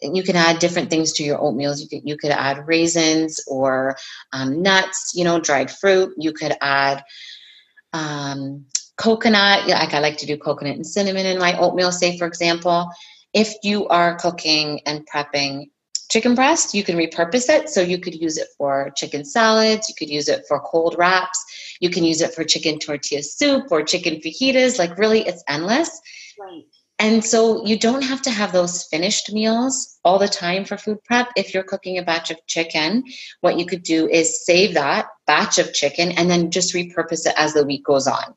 you 0.00 0.22
can 0.22 0.36
add 0.36 0.58
different 0.58 0.90
things 0.90 1.12
to 1.14 1.22
your 1.24 1.38
oatmeals. 1.38 1.80
You 1.80 1.88
could 1.88 2.08
you 2.08 2.16
could 2.16 2.30
add 2.30 2.66
raisins 2.66 3.40
or 3.46 3.96
um, 4.32 4.62
nuts, 4.62 5.12
you 5.14 5.24
know, 5.24 5.40
dried 5.40 5.70
fruit. 5.70 6.14
You 6.18 6.32
could 6.32 6.54
add 6.60 7.02
um, 7.92 8.66
coconut. 8.96 9.66
Like 9.66 9.94
I 9.94 10.00
like 10.00 10.18
to 10.18 10.26
do 10.26 10.36
coconut 10.36 10.76
and 10.76 10.86
cinnamon 10.86 11.26
in 11.26 11.38
my 11.38 11.58
oatmeal. 11.58 11.92
Say 11.92 12.18
for 12.18 12.26
example, 12.26 12.90
if 13.36 13.54
you 13.62 13.86
are 13.88 14.16
cooking 14.16 14.80
and 14.86 15.06
prepping 15.06 15.66
chicken 16.10 16.34
breast, 16.34 16.72
you 16.72 16.82
can 16.82 16.96
repurpose 16.96 17.50
it. 17.50 17.68
So 17.68 17.82
you 17.82 17.98
could 17.98 18.14
use 18.14 18.38
it 18.38 18.48
for 18.56 18.90
chicken 18.96 19.26
salads, 19.26 19.90
you 19.90 19.94
could 19.94 20.08
use 20.08 20.28
it 20.28 20.44
for 20.48 20.58
cold 20.60 20.96
wraps, 20.98 21.38
you 21.78 21.90
can 21.90 22.02
use 22.02 22.22
it 22.22 22.32
for 22.32 22.44
chicken 22.44 22.78
tortilla 22.78 23.22
soup 23.22 23.64
or 23.70 23.82
chicken 23.82 24.22
fajitas. 24.22 24.78
Like, 24.78 24.96
really, 24.96 25.20
it's 25.20 25.44
endless. 25.48 25.90
Right. 26.40 26.62
And 26.98 27.22
so 27.22 27.62
you 27.66 27.78
don't 27.78 28.04
have 28.04 28.22
to 28.22 28.30
have 28.30 28.52
those 28.52 28.84
finished 28.84 29.30
meals 29.30 29.98
all 30.02 30.18
the 30.18 30.28
time 30.28 30.64
for 30.64 30.78
food 30.78 31.04
prep. 31.04 31.28
If 31.36 31.52
you're 31.52 31.62
cooking 31.62 31.98
a 31.98 32.02
batch 32.02 32.30
of 32.30 32.38
chicken, 32.46 33.04
what 33.42 33.58
you 33.58 33.66
could 33.66 33.82
do 33.82 34.08
is 34.08 34.46
save 34.46 34.72
that 34.74 35.08
batch 35.26 35.58
of 35.58 35.74
chicken 35.74 36.12
and 36.12 36.30
then 36.30 36.50
just 36.50 36.72
repurpose 36.72 37.26
it 37.26 37.34
as 37.36 37.52
the 37.52 37.66
week 37.66 37.84
goes 37.84 38.06
on. 38.06 38.34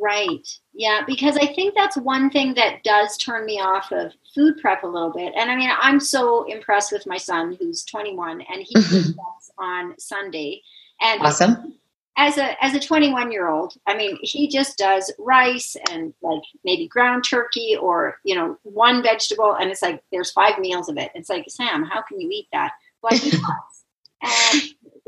Right. 0.00 0.46
Yeah, 0.74 1.02
because 1.06 1.36
I 1.36 1.46
think 1.46 1.74
that's 1.74 1.96
one 1.96 2.30
thing 2.30 2.54
that 2.54 2.82
does 2.84 3.16
turn 3.16 3.44
me 3.44 3.60
off 3.60 3.90
of 3.92 4.12
food 4.34 4.58
prep 4.60 4.84
a 4.84 4.86
little 4.86 5.12
bit. 5.12 5.32
And 5.36 5.50
I 5.50 5.56
mean, 5.56 5.70
I'm 5.80 5.98
so 5.98 6.44
impressed 6.44 6.92
with 6.92 7.06
my 7.06 7.16
son 7.16 7.56
who's 7.58 7.84
21 7.84 8.42
and 8.42 8.62
he 8.62 8.74
does 8.74 9.50
on 9.58 9.94
Sunday. 9.98 10.62
And 11.00 11.20
awesome. 11.22 11.74
As 12.16 12.36
a 12.36 12.62
as 12.64 12.74
a 12.74 12.80
21 12.80 13.30
year 13.30 13.48
old, 13.48 13.74
I 13.86 13.96
mean, 13.96 14.18
he 14.22 14.48
just 14.48 14.76
does 14.76 15.12
rice 15.20 15.76
and 15.90 16.12
like 16.20 16.42
maybe 16.64 16.88
ground 16.88 17.24
turkey 17.28 17.76
or 17.80 18.16
you 18.24 18.34
know 18.34 18.58
one 18.64 19.04
vegetable, 19.04 19.54
and 19.54 19.70
it's 19.70 19.82
like 19.82 20.02
there's 20.10 20.32
five 20.32 20.58
meals 20.58 20.88
of 20.88 20.98
it. 20.98 21.12
It's 21.14 21.28
like 21.28 21.44
Sam, 21.48 21.84
how 21.84 22.02
can 22.02 22.20
you 22.20 22.28
eat 22.28 22.48
that? 22.52 22.72
But 23.02 23.12
he 23.12 23.30
does. 23.30 23.84
And 24.20 24.62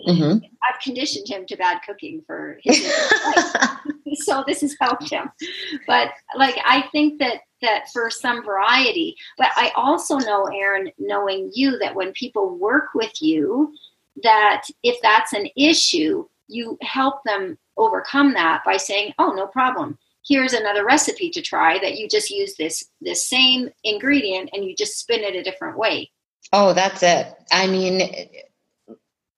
mm-hmm. 0.09 0.45
I've 0.63 0.81
conditioned 0.81 1.29
him 1.29 1.47
to 1.47 1.57
bad 1.57 1.81
cooking 1.85 2.23
for 2.27 2.59
his 2.63 2.79
so 4.41 4.45
this 4.47 4.61
has 4.63 4.77
helped 4.81 5.11
him. 5.11 5.31
But 5.87 6.11
like 6.37 6.57
I 6.65 6.85
think 6.93 7.19
that 7.21 7.41
that 7.63 7.91
for 7.93 8.11
some 8.11 8.45
variety, 8.45 9.17
but 9.37 9.49
I 9.55 9.71
also 9.77 10.17
know, 10.17 10.47
Erin, 10.47 10.91
knowing 10.99 11.51
you, 11.55 11.79
that 11.79 11.95
when 11.95 12.13
people 12.13 12.57
work 12.57 12.89
with 12.95 13.13
you, 13.21 13.75
that 14.23 14.65
if 14.83 14.97
that's 15.03 15.35
an 15.35 15.47
issue, 15.57 16.27
you 16.49 16.79
help 16.81 17.23
them 17.25 17.59
overcome 17.77 18.33
that 18.35 18.63
by 18.65 18.77
saying, 18.77 19.13
"Oh, 19.19 19.33
no 19.33 19.47
problem. 19.47 19.99
Here's 20.27 20.53
another 20.53 20.85
recipe 20.85 21.31
to 21.31 21.43
try 21.43 21.79
that 21.81 21.99
you 21.99 22.09
just 22.09 22.31
use 22.31 22.55
this 22.57 22.85
this 23.01 23.27
same 23.27 23.71
ingredient 23.85 24.51
and 24.53 24.65
you 24.65 24.75
just 24.75 24.99
spin 24.99 25.21
it 25.21 25.37
a 25.37 25.43
different 25.43 25.77
way." 25.77 26.11
Oh, 26.53 26.73
that's 26.73 27.03
it. 27.03 27.33
I 27.53 27.67
mean, 27.69 28.29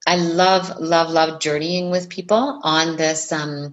I 0.07 0.17
love, 0.17 0.79
love, 0.81 1.11
love 1.11 1.41
journeying 1.41 1.91
with 1.91 2.09
people 2.09 2.61
on 2.63 2.97
this, 2.97 3.31
um, 3.31 3.71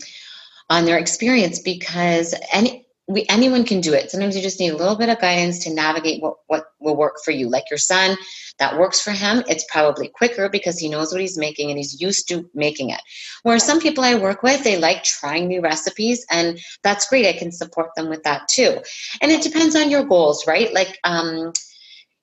on 0.69 0.85
their 0.85 0.97
experience 0.97 1.59
because 1.59 2.35
any 2.53 2.85
we 3.09 3.25
anyone 3.27 3.65
can 3.65 3.81
do 3.81 3.91
it. 3.91 4.11
Sometimes 4.11 4.35
you 4.35 4.41
just 4.41 4.59
need 4.59 4.69
a 4.69 4.77
little 4.77 4.95
bit 4.95 5.09
of 5.09 5.19
guidance 5.19 5.63
to 5.63 5.73
navigate 5.73 6.21
what 6.21 6.35
what 6.45 6.65
will 6.79 6.95
work 6.95 7.15
for 7.25 7.31
you. 7.31 7.49
Like 7.49 7.63
your 7.71 7.79
son, 7.79 8.15
that 8.59 8.77
works 8.77 9.01
for 9.01 9.11
him. 9.11 9.43
It's 9.49 9.65
probably 9.67 10.09
quicker 10.09 10.47
because 10.47 10.77
he 10.77 10.89
knows 10.89 11.11
what 11.11 11.19
he's 11.19 11.37
making 11.37 11.71
and 11.71 11.79
he's 11.79 11.99
used 11.99 12.29
to 12.29 12.47
making 12.53 12.91
it. 12.91 13.01
Whereas 13.41 13.65
some 13.65 13.79
people 13.79 14.03
I 14.03 14.13
work 14.13 14.43
with, 14.43 14.63
they 14.63 14.77
like 14.77 15.03
trying 15.03 15.47
new 15.47 15.59
recipes, 15.59 16.23
and 16.29 16.59
that's 16.83 17.09
great. 17.09 17.25
I 17.25 17.33
can 17.33 17.51
support 17.51 17.89
them 17.95 18.09
with 18.09 18.21
that 18.23 18.47
too. 18.47 18.79
And 19.21 19.31
it 19.31 19.41
depends 19.41 19.75
on 19.75 19.89
your 19.89 20.03
goals, 20.03 20.45
right? 20.45 20.71
Like 20.71 20.99
um, 21.03 21.51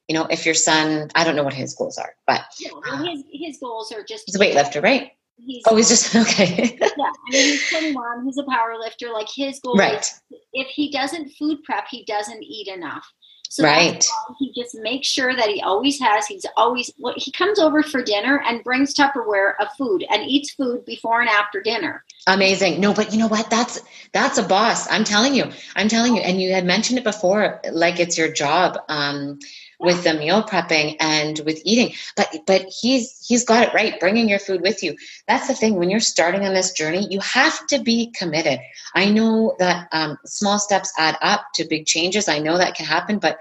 you 0.07 0.15
know, 0.15 0.27
if 0.31 0.47
your 0.47 0.55
son, 0.55 1.11
I 1.17 1.25
don't 1.25 1.35
know 1.35 1.43
what 1.43 1.53
his 1.53 1.75
goals 1.75 1.99
are, 1.99 2.15
but 2.29 2.45
yeah, 2.61 2.71
his, 3.05 3.25
his 3.33 3.59
goals 3.59 3.91
are 3.91 4.05
just 4.05 4.25
he's 4.27 4.37
a 4.37 4.39
weightlifter, 4.39 4.81
right? 4.81 5.11
He's, 5.39 5.63
oh, 5.67 5.77
he's 5.77 5.89
just 5.89 6.15
okay. 6.17 6.79
yeah, 6.81 6.89
I 6.89 7.31
mean, 7.31 7.53
he's 7.53 7.71
21. 7.71 8.25
He's 8.25 8.39
a 8.39 8.45
power 8.45 8.77
lifter. 8.79 9.11
Like 9.13 9.29
his 9.35 9.61
goal 9.61 9.77
right. 9.77 10.01
is 10.01 10.23
if 10.53 10.69
he 10.69 10.91
doesn't 10.91 11.31
food 11.39 11.63
prep, 11.65 11.87
he 11.91 12.05
doesn't 12.05 12.43
eat 12.43 12.69
enough. 12.69 13.07
So 13.49 13.65
right. 13.65 14.05
he 14.39 14.53
just 14.55 14.77
makes 14.81 15.07
sure 15.07 15.35
that 15.35 15.49
he 15.49 15.63
always 15.63 16.01
has. 16.01 16.27
He's 16.27 16.45
always 16.57 16.93
well, 16.99 17.15
he 17.17 17.31
comes 17.33 17.59
over 17.59 17.83
for 17.83 18.03
dinner 18.03 18.43
and 18.45 18.63
brings 18.65 18.95
Tupperware 18.95 19.53
of 19.61 19.69
food 19.79 20.05
and 20.11 20.23
eats 20.25 20.53
food 20.53 20.85
before 20.85 21.21
and 21.21 21.31
after 21.31 21.63
dinner. 21.63 22.05
Amazing. 22.27 22.81
No, 22.81 22.93
but 22.93 23.13
you 23.13 23.19
know 23.19 23.29
what? 23.29 23.49
That's 23.49 23.81
that's 24.13 24.39
a 24.39 24.43
boss. 24.43 24.91
I'm 24.91 25.05
telling 25.05 25.35
you. 25.35 25.45
I'm 25.77 25.89
telling 25.89 26.17
you. 26.17 26.23
And 26.23 26.41
you 26.41 26.53
had 26.53 26.65
mentioned 26.65 26.99
it 26.99 27.05
before, 27.05 27.61
like 27.73 28.01
it's 28.01 28.19
your 28.19 28.33
job. 28.33 28.79
Um, 28.89 29.39
with 29.79 30.05
the 30.05 30.15
meal 30.15 30.43
prepping 30.43 30.97
and 31.01 31.41
with 31.45 31.61
eating. 31.65 31.95
But 32.17 32.35
but 32.47 32.67
he's 32.81 33.25
he's 33.27 33.45
got 33.45 33.67
it 33.67 33.75
right 33.75 33.99
bringing 34.01 34.29
your 34.29 34.39
food 34.39 34.63
with 34.63 34.83
you. 34.83 34.97
That's 35.29 35.49
the 35.49 35.55
thing 35.55 35.77
when 35.77 35.91
you're 35.91 36.01
starting 36.01 36.45
on 36.45 36.55
this 36.55 36.73
journey 36.73 37.07
you 37.11 37.21
have 37.21 37.67
to 37.69 37.79
be 37.81 38.13
committed. 38.13 38.61
I 38.95 39.11
know 39.11 39.55
that 39.59 39.89
um, 39.93 40.19
small 40.25 40.59
steps 40.59 40.93
add 40.99 41.17
up 41.21 41.47
to 41.55 41.67
big 41.69 41.87
changes. 41.87 42.29
I 42.29 42.39
know 42.39 42.59
that 42.59 42.75
can 42.75 42.87
happen 42.87 43.19
but 43.19 43.39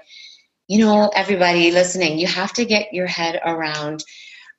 you 0.68 0.80
know 0.80 1.12
everybody 1.14 1.72
listening 1.72 2.18
you 2.18 2.28
have 2.28 2.52
to 2.54 2.66
get 2.66 2.94
your 2.94 3.08
head 3.08 3.40
around 3.46 4.04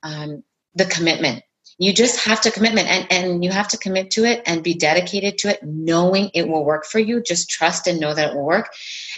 um, 0.03 0.43
the 0.75 0.85
commitment 0.85 1.43
you 1.77 1.93
just 1.93 2.19
have 2.25 2.41
to 2.41 2.51
commitment 2.51 2.87
and, 2.87 3.07
and 3.11 3.43
you 3.43 3.51
have 3.51 3.67
to 3.67 3.77
commit 3.77 4.11
to 4.11 4.25
it 4.25 4.41
and 4.45 4.63
be 4.63 4.73
dedicated 4.73 5.37
to 5.39 5.49
it 5.49 5.59
knowing 5.63 6.31
it 6.33 6.47
will 6.47 6.65
work 6.65 6.85
for 6.85 6.99
you. 6.99 7.21
Just 7.21 7.49
trust 7.49 7.87
and 7.87 7.99
know 7.99 8.13
that 8.13 8.31
it 8.31 8.35
will 8.35 8.45
work. 8.45 8.69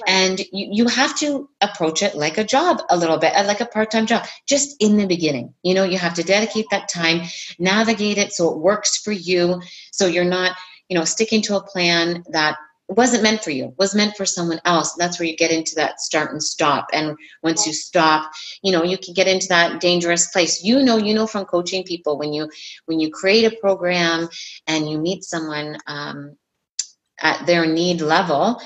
Right. 0.02 0.10
and 0.10 0.40
you, 0.52 0.70
you 0.72 0.88
have 0.88 1.18
to 1.20 1.50
approach 1.62 2.04
it 2.04 2.16
like 2.16 2.38
a 2.38 2.44
job 2.44 2.82
a 2.90 2.98
little 2.98 3.18
bit 3.18 3.34
uh, 3.36 3.46
like 3.46 3.62
a 3.62 3.66
part-time 3.66 4.06
job 4.06 4.26
just 4.48 4.76
in 4.80 4.98
the 4.98 5.06
beginning. 5.06 5.54
You 5.64 5.74
know 5.74 5.84
you 5.84 5.98
have 5.98 6.14
to 6.16 6.24
dedicate 6.24 6.66
that 6.72 6.90
time 6.90 7.28
navigate 7.60 8.18
it 8.18 8.34
so 8.34 8.52
it 8.52 8.60
works 8.60 8.98
for 8.98 9.12
you 9.12 9.62
so 9.92 10.06
you're 10.08 10.24
not 10.26 10.56
you 10.90 10.98
know 10.98 11.06
sticking 11.06 11.42
to 11.44 11.56
a 11.56 11.64
plan 11.64 12.24
that 12.30 12.58
wasn't 12.90 13.24
meant 13.24 13.44
for 13.44 13.52
you. 13.52 13.74
Was 13.78 13.96
meant 13.96 14.16
for 14.18 14.26
someone 14.26 14.60
else. 14.66 14.94
That's 14.96 15.20
where 15.20 15.28
you 15.28 15.38
get 15.38 15.52
into 15.52 15.76
that 15.76 16.00
start 16.02 16.32
and 16.32 16.42
stop. 16.42 16.88
And 16.92 17.16
once 17.44 17.66
you 17.68 17.74
stop 17.74 18.32
you 18.62 18.72
know 18.72 18.84
you 18.84 18.98
can 18.98 19.14
get 19.14 19.28
into 19.28 19.48
that 19.50 19.80
dangerous 19.80 20.28
place. 20.28 20.64
You 20.64 20.82
know 20.82 20.98
you 20.98 21.14
know 21.14 21.28
from 21.28 21.46
coaching 21.46 21.84
people 21.84 22.18
when 22.18 22.34
you 22.34 22.50
when 22.86 23.00
you 23.00 23.12
create 23.12 23.52
a 23.52 23.56
program 23.58 24.30
and 24.68 24.90
you 24.90 24.98
meet 24.98 25.24
someone 25.24 25.78
um, 25.88 26.36
at 27.22 27.46
their 27.46 27.66
need 27.66 28.02
level 28.02 28.62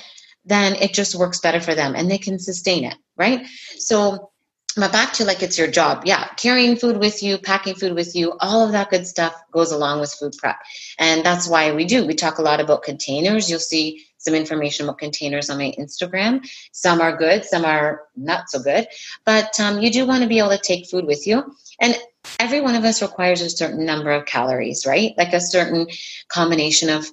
then 0.46 0.76
it 0.76 0.94
just 0.94 1.16
works 1.16 1.40
better 1.40 1.62
for 1.62 1.74
them 1.74 1.96
and 1.96 2.12
they 2.12 2.18
can 2.18 2.38
sustain 2.38 2.84
it 2.84 2.96
right? 3.16 3.46
So 3.78 4.30
but 4.76 4.92
back 4.92 5.14
to 5.14 5.26
like 5.26 5.44
it's 5.44 5.58
your 5.58 5.70
job. 5.70 6.04
Yeah 6.06 6.28
carrying 6.36 6.76
food 6.76 6.98
with 6.98 7.22
you 7.22 7.38
packing 7.38 7.76
food 7.76 7.94
with 7.94 8.16
you 8.16 8.34
all 8.40 8.66
of 8.66 8.72
that 8.72 8.90
good 8.90 9.06
stuff 9.06 9.36
goes 9.52 9.72
along 9.72 10.00
with 10.00 10.14
food 10.14 10.34
prep. 10.38 10.58
And 10.98 11.26
that's 11.26 11.48
why 11.48 11.72
we 11.72 11.86
do. 11.86 12.06
We 12.06 12.16
talk 12.16 12.40
a 12.40 12.42
lot 12.42 12.60
about 12.60 12.84
containers. 12.84 13.50
You'll 13.50 13.60
see 13.60 14.04
some 14.24 14.34
information 14.36 14.86
about 14.86 15.00
containers 15.00 15.50
on 15.50 15.58
my 15.58 15.74
Instagram. 15.78 16.48
Some 16.72 17.02
are 17.02 17.18
good, 17.18 17.44
some 17.46 17.66
are 17.66 18.04
not 18.16 18.50
so 18.50 18.60
good, 18.60 18.88
but 19.26 19.60
um, 19.60 19.82
you 19.82 19.92
do 19.92 20.06
want 20.06 20.24
to 20.24 20.30
be 20.30 20.40
able 20.40 20.50
to 20.50 20.58
take 20.58 20.88
food 20.88 21.06
with 21.06 21.28
you. 21.28 21.44
And 21.80 21.98
every 22.40 22.62
one 22.62 22.76
of 22.76 22.86
us 22.86 23.02
requires 23.02 23.42
a 23.42 23.50
certain 23.50 23.86
number 23.86 24.12
of 24.12 24.26
calories, 24.26 24.86
right? 24.86 25.14
Like 25.18 25.34
a 25.34 25.42
certain 25.42 25.88
combination 26.30 26.90
of 26.90 27.06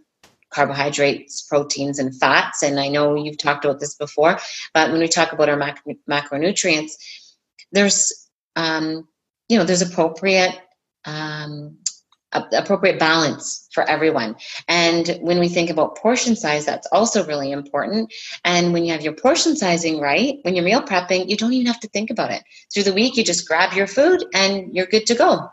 carbohydrates, 0.50 1.42
proteins, 1.42 1.98
and 1.98 2.14
fats. 2.14 2.62
And 2.62 2.78
I 2.78 2.88
know 2.88 3.14
you've 3.14 3.38
talked 3.38 3.64
about 3.64 3.80
this 3.80 3.94
before, 3.94 4.38
but 4.74 4.90
when 4.90 5.00
we 5.00 5.08
talk 5.08 5.32
about 5.32 5.48
our 5.48 5.56
mac- 5.56 5.84
macronutrients, 6.08 6.92
there's 7.72 8.28
um, 8.56 9.08
you 9.48 9.58
know 9.58 9.64
there's 9.64 9.82
appropriate 9.82 10.58
um, 11.04 11.78
appropriate 12.32 12.98
balance 12.98 13.68
for 13.72 13.88
everyone. 13.88 14.36
And 14.68 15.18
when 15.20 15.38
we 15.38 15.48
think 15.48 15.70
about 15.70 15.96
portion 15.96 16.36
size, 16.36 16.64
that's 16.64 16.86
also 16.92 17.26
really 17.26 17.50
important. 17.50 18.12
And 18.44 18.72
when 18.72 18.84
you 18.84 18.92
have 18.92 19.02
your 19.02 19.14
portion 19.14 19.56
sizing 19.56 20.00
right, 20.00 20.38
when 20.42 20.54
you're 20.54 20.64
meal 20.64 20.82
prepping, 20.82 21.28
you 21.28 21.36
don't 21.36 21.52
even 21.52 21.66
have 21.66 21.80
to 21.80 21.88
think 21.88 22.10
about 22.10 22.30
it. 22.30 22.42
Through 22.72 22.84
the 22.84 22.94
week, 22.94 23.16
you 23.16 23.24
just 23.24 23.48
grab 23.48 23.72
your 23.72 23.86
food 23.86 24.24
and 24.34 24.74
you're 24.74 24.86
good 24.86 25.06
to 25.06 25.14
go. 25.14 25.48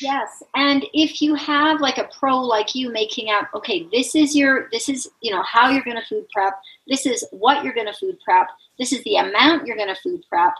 Yes. 0.00 0.42
And 0.54 0.86
if 0.94 1.20
you 1.20 1.34
have 1.34 1.80
like 1.80 1.98
a 1.98 2.08
pro 2.18 2.38
like 2.38 2.74
you 2.74 2.90
making 2.90 3.28
out, 3.28 3.46
okay, 3.54 3.86
this 3.92 4.14
is 4.14 4.34
your, 4.34 4.68
this 4.72 4.88
is, 4.88 5.08
you 5.20 5.30
know, 5.30 5.42
how 5.42 5.68
you're 5.68 5.84
going 5.84 5.98
to 5.98 6.06
food 6.08 6.26
prep. 6.32 6.54
This 6.86 7.04
is 7.04 7.26
what 7.32 7.64
you're 7.64 7.74
going 7.74 7.86
to 7.86 7.92
food 7.92 8.18
prep. 8.24 8.46
This 8.78 8.92
is 8.92 9.04
the 9.04 9.16
amount 9.16 9.66
you're 9.66 9.76
going 9.76 9.94
to 9.94 10.00
food 10.00 10.22
prep 10.28 10.54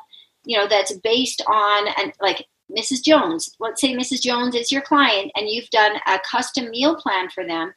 you 0.45 0.57
know 0.57 0.67
that's 0.67 0.93
based 0.99 1.43
on 1.47 1.89
and 1.99 2.13
like 2.21 2.47
Mrs. 2.77 3.03
Jones, 3.03 3.55
let's 3.61 3.81
say 3.81 3.95
Mrs. 3.95 4.21
Jones 4.21 4.55
is 4.55 4.71
your 4.73 4.83
client 4.83 5.31
and 5.37 5.49
you've 5.49 5.71
done 5.71 5.97
a 6.07 6.19
custom 6.21 6.71
meal 6.71 6.97
plan 6.97 7.29
for 7.31 7.47
them, 7.47 7.73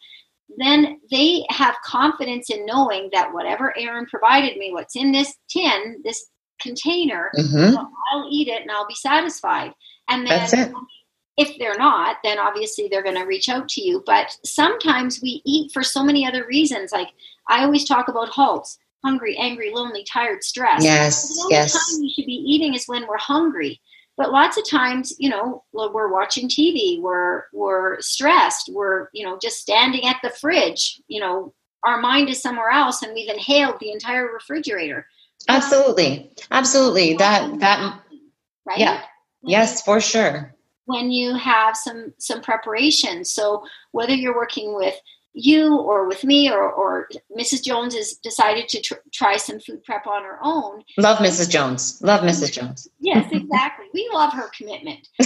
then 0.57 0.99
they 1.09 1.45
have 1.49 1.75
confidence 1.83 2.49
in 2.49 2.65
knowing 2.65 3.09
that 3.11 3.33
whatever 3.33 3.77
Erin 3.77 4.05
provided 4.05 4.57
me, 4.57 4.71
what's 4.71 4.95
in 4.95 5.11
this 5.11 5.35
tin, 5.49 6.01
this 6.03 6.27
container, 6.61 7.31
mm-hmm. 7.37 7.77
I'll 8.11 8.27
eat 8.29 8.47
it 8.47 8.61
and 8.61 8.71
I'll 8.71 8.87
be 8.87 8.95
satisfied. 8.95 9.73
And 10.09 10.27
then 10.27 10.73
if 11.37 11.57
they're 11.57 11.77
not, 11.77 12.17
then 12.23 12.37
obviously 12.37 12.87
they're 12.87 13.03
going 13.03 13.15
to 13.15 13.25
reach 13.25 13.49
out 13.49 13.67
to 13.69 13.81
you. 13.81 14.03
But 14.05 14.37
sometimes 14.45 15.21
we 15.21 15.41
eat 15.45 15.71
for 15.71 15.83
so 15.83 16.03
many 16.03 16.27
other 16.27 16.45
reasons. 16.45 16.91
Like 16.91 17.09
I 17.47 17.63
always 17.63 17.85
talk 17.85 18.07
about 18.07 18.29
halts 18.29 18.77
hungry, 19.03 19.37
angry, 19.37 19.71
lonely, 19.73 20.05
tired, 20.11 20.43
stressed. 20.43 20.83
Yes. 20.83 21.27
The 21.27 21.41
only 21.43 21.55
yes. 21.55 21.73
time 21.73 22.01
we 22.01 22.09
should 22.09 22.25
be 22.25 22.31
eating 22.33 22.73
is 22.73 22.87
when 22.87 23.07
we're 23.07 23.17
hungry. 23.17 23.81
But 24.15 24.31
lots 24.31 24.57
of 24.57 24.69
times, 24.69 25.13
you 25.17 25.29
know, 25.29 25.63
we're 25.73 26.11
watching 26.11 26.47
TV, 26.47 27.01
we're 27.01 27.45
we're 27.51 27.99
stressed, 27.99 28.69
we're 28.71 29.07
you 29.13 29.25
know 29.25 29.39
just 29.41 29.57
standing 29.57 30.05
at 30.05 30.17
the 30.21 30.29
fridge. 30.29 31.01
You 31.07 31.19
know, 31.19 31.53
our 31.83 31.99
mind 31.99 32.29
is 32.29 32.41
somewhere 32.41 32.69
else, 32.69 33.01
and 33.01 33.13
we've 33.13 33.29
inhaled 33.29 33.79
the 33.79 33.91
entire 33.91 34.31
refrigerator. 34.31 35.07
Absolutely, 35.49 36.31
absolutely. 36.51 37.15
That 37.15 37.59
that 37.59 37.99
right. 38.65 38.79
Yeah. 38.79 39.01
Yes, 39.41 39.83
for 39.83 39.99
sure. 39.99 40.53
When 40.85 41.11
you 41.11 41.35
have 41.35 41.75
some 41.75 42.13
some 42.17 42.41
preparation, 42.41 43.25
so 43.25 43.65
whether 43.91 44.13
you're 44.13 44.35
working 44.35 44.75
with 44.75 44.95
you 45.33 45.77
or 45.77 46.07
with 46.07 46.23
me 46.23 46.51
or, 46.51 46.71
or 46.71 47.09
Mrs. 47.37 47.63
Jones 47.63 47.95
has 47.95 48.13
decided 48.13 48.69
to 48.69 48.81
tr- 48.81 48.93
try 49.11 49.37
some 49.37 49.59
food 49.59 49.83
prep 49.83 50.05
on 50.07 50.23
her 50.23 50.39
own. 50.41 50.83
Love 50.97 51.17
Mrs. 51.17 51.49
Jones. 51.49 51.99
Love 52.01 52.21
Mrs. 52.21 52.51
Jones. 52.51 52.87
yes, 52.99 53.27
exactly. 53.31 53.87
We 53.93 54.09
love 54.13 54.33
her 54.33 54.49
commitment. 54.55 55.07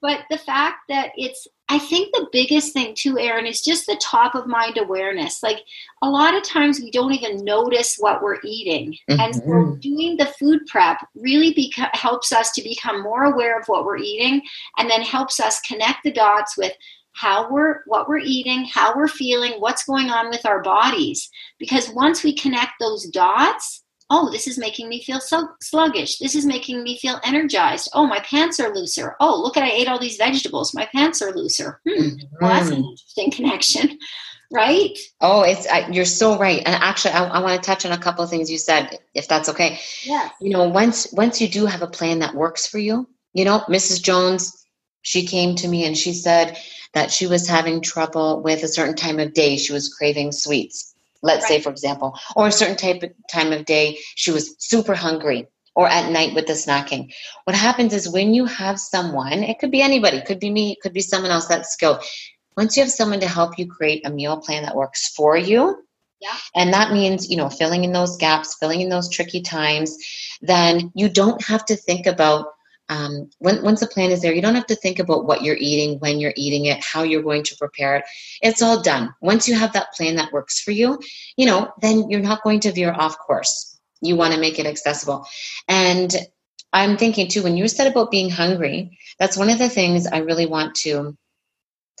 but 0.00 0.20
the 0.30 0.38
fact 0.38 0.78
that 0.88 1.10
it's 1.16 1.48
I 1.68 1.80
think 1.80 2.14
the 2.14 2.28
biggest 2.30 2.72
thing 2.72 2.94
too, 2.96 3.18
Erin, 3.18 3.44
is 3.44 3.60
just 3.60 3.86
the 3.86 4.00
top 4.00 4.36
of 4.36 4.46
mind 4.46 4.78
awareness. 4.78 5.42
Like 5.42 5.58
a 6.00 6.08
lot 6.08 6.36
of 6.36 6.44
times 6.44 6.78
we 6.78 6.92
don't 6.92 7.12
even 7.12 7.44
notice 7.44 7.96
what 7.98 8.22
we're 8.22 8.38
eating. 8.44 8.96
Mm-hmm. 9.10 9.20
And 9.20 9.34
so 9.34 9.42
mm-hmm. 9.42 9.80
doing 9.80 10.16
the 10.16 10.32
food 10.38 10.60
prep 10.66 11.04
really 11.16 11.52
beca- 11.54 11.94
helps 11.94 12.30
us 12.30 12.52
to 12.52 12.62
become 12.62 13.02
more 13.02 13.24
aware 13.24 13.58
of 13.58 13.66
what 13.66 13.84
we're 13.84 13.96
eating 13.96 14.42
and 14.78 14.88
then 14.88 15.02
helps 15.02 15.40
us 15.40 15.60
connect 15.62 16.04
the 16.04 16.12
dots 16.12 16.56
with 16.56 16.72
how 17.16 17.50
we're 17.50 17.82
what 17.86 18.08
we're 18.08 18.18
eating, 18.18 18.64
how 18.64 18.94
we're 18.94 19.08
feeling, 19.08 19.52
what's 19.58 19.84
going 19.84 20.10
on 20.10 20.28
with 20.28 20.44
our 20.44 20.62
bodies. 20.62 21.28
Because 21.58 21.90
once 21.90 22.22
we 22.22 22.34
connect 22.34 22.72
those 22.78 23.06
dots, 23.06 23.82
oh, 24.10 24.30
this 24.30 24.46
is 24.46 24.58
making 24.58 24.88
me 24.88 25.02
feel 25.02 25.20
so 25.20 25.48
sluggish. 25.60 26.18
This 26.18 26.34
is 26.34 26.46
making 26.46 26.82
me 26.82 26.98
feel 26.98 27.20
energized. 27.24 27.88
Oh, 27.94 28.06
my 28.06 28.20
pants 28.20 28.60
are 28.60 28.72
looser. 28.72 29.16
Oh, 29.18 29.40
look 29.40 29.56
at 29.56 29.64
I 29.64 29.70
ate 29.70 29.88
all 29.88 29.98
these 29.98 30.16
vegetables. 30.16 30.74
My 30.74 30.86
pants 30.86 31.22
are 31.22 31.34
looser. 31.34 31.80
Hmm. 31.86 32.02
Mm-hmm. 32.02 32.36
Well, 32.40 32.50
that's 32.50 32.68
an 32.68 32.84
interesting 32.84 33.30
connection, 33.30 33.98
right? 34.52 34.96
Oh, 35.20 35.42
it's 35.42 35.66
uh, 35.66 35.88
you're 35.90 36.04
so 36.04 36.38
right. 36.38 36.62
And 36.64 36.76
actually, 36.82 37.12
I, 37.12 37.24
I 37.24 37.40
want 37.40 37.60
to 37.60 37.66
touch 37.66 37.86
on 37.86 37.92
a 37.92 37.98
couple 37.98 38.22
of 38.22 38.30
things 38.30 38.50
you 38.50 38.58
said, 38.58 38.98
if 39.14 39.26
that's 39.26 39.48
okay. 39.48 39.80
Yeah. 40.04 40.28
You 40.40 40.50
know, 40.50 40.68
once 40.68 41.10
once 41.12 41.40
you 41.40 41.48
do 41.48 41.64
have 41.64 41.82
a 41.82 41.88
plan 41.88 42.18
that 42.18 42.34
works 42.34 42.66
for 42.66 42.78
you, 42.78 43.08
you 43.32 43.44
know, 43.44 43.60
Mrs. 43.68 44.02
Jones, 44.02 44.65
she 45.06 45.24
came 45.24 45.54
to 45.54 45.68
me 45.68 45.84
and 45.84 45.96
she 45.96 46.12
said 46.12 46.58
that 46.92 47.12
she 47.12 47.28
was 47.28 47.46
having 47.46 47.80
trouble 47.80 48.42
with 48.42 48.64
a 48.64 48.68
certain 48.68 48.96
time 48.96 49.20
of 49.20 49.34
day. 49.34 49.56
She 49.56 49.72
was 49.72 49.94
craving 49.94 50.32
sweets 50.32 50.94
let's 51.22 51.44
right. 51.44 51.56
say 51.56 51.60
for 51.60 51.70
example 51.70 52.18
or 52.34 52.46
a 52.46 52.52
certain 52.52 52.76
type 52.76 53.02
of 53.02 53.10
time 53.30 53.52
of 53.52 53.64
day 53.64 53.98
she 54.14 54.30
was 54.30 54.54
super 54.58 54.94
hungry 54.94 55.46
or 55.74 55.88
at 55.88 56.10
night 56.10 56.34
with 56.34 56.46
the 56.46 56.52
snacking 56.52 57.12
what 57.44 57.56
happens 57.56 57.94
is 57.94 58.08
when 58.08 58.34
you 58.34 58.44
have 58.44 58.78
someone 58.78 59.42
it 59.42 59.58
could 59.58 59.70
be 59.70 59.80
anybody 59.80 60.18
it 60.18 60.26
could 60.26 60.40
be 60.40 60.50
me 60.50 60.72
it 60.72 60.80
could 60.82 60.92
be 60.92 61.00
someone 61.00 61.30
else 61.30 61.46
that's 61.46 61.72
skilled 61.72 62.02
once 62.56 62.76
you 62.76 62.82
have 62.82 62.92
someone 62.92 63.20
to 63.20 63.28
help 63.28 63.58
you 63.58 63.66
create 63.66 64.06
a 64.06 64.10
meal 64.10 64.38
plan 64.38 64.62
that 64.62 64.76
works 64.76 65.08
for 65.08 65.36
you 65.36 65.82
yeah. 66.20 66.36
and 66.54 66.72
that 66.72 66.92
means 66.92 67.30
you 67.30 67.36
know 67.36 67.48
filling 67.48 67.84
in 67.84 67.92
those 67.92 68.16
gaps 68.18 68.56
filling 68.60 68.80
in 68.80 68.88
those 68.88 69.08
tricky 69.08 69.40
times 69.40 69.96
then 70.42 70.92
you 70.94 71.08
don't 71.08 71.42
have 71.42 71.64
to 71.64 71.76
think 71.76 72.06
about 72.06 72.46
um, 72.88 73.30
when, 73.38 73.62
once 73.62 73.80
the 73.80 73.86
plan 73.86 74.10
is 74.10 74.22
there, 74.22 74.32
you 74.32 74.42
don't 74.42 74.54
have 74.54 74.66
to 74.66 74.76
think 74.76 74.98
about 74.98 75.24
what 75.24 75.42
you're 75.42 75.56
eating, 75.58 75.98
when 75.98 76.20
you're 76.20 76.32
eating 76.36 76.66
it, 76.66 76.82
how 76.82 77.02
you're 77.02 77.22
going 77.22 77.42
to 77.44 77.56
prepare 77.56 77.96
it. 77.96 78.04
It's 78.42 78.62
all 78.62 78.80
done. 78.80 79.14
Once 79.20 79.48
you 79.48 79.54
have 79.54 79.72
that 79.72 79.92
plan 79.92 80.16
that 80.16 80.32
works 80.32 80.60
for 80.60 80.70
you, 80.70 81.00
you 81.36 81.46
know, 81.46 81.72
then 81.80 82.10
you're 82.10 82.20
not 82.20 82.42
going 82.42 82.60
to 82.60 82.72
veer 82.72 82.92
off 82.92 83.18
course. 83.18 83.78
You 84.00 84.16
want 84.16 84.34
to 84.34 84.40
make 84.40 84.58
it 84.58 84.66
accessible. 84.66 85.26
And 85.68 86.14
I'm 86.72 86.96
thinking 86.96 87.28
too, 87.28 87.42
when 87.42 87.56
you 87.56 87.66
said 87.68 87.90
about 87.90 88.10
being 88.10 88.30
hungry, 88.30 88.98
that's 89.18 89.36
one 89.36 89.50
of 89.50 89.58
the 89.58 89.68
things 89.68 90.06
I 90.06 90.18
really 90.18 90.46
want 90.46 90.74
to 90.76 91.16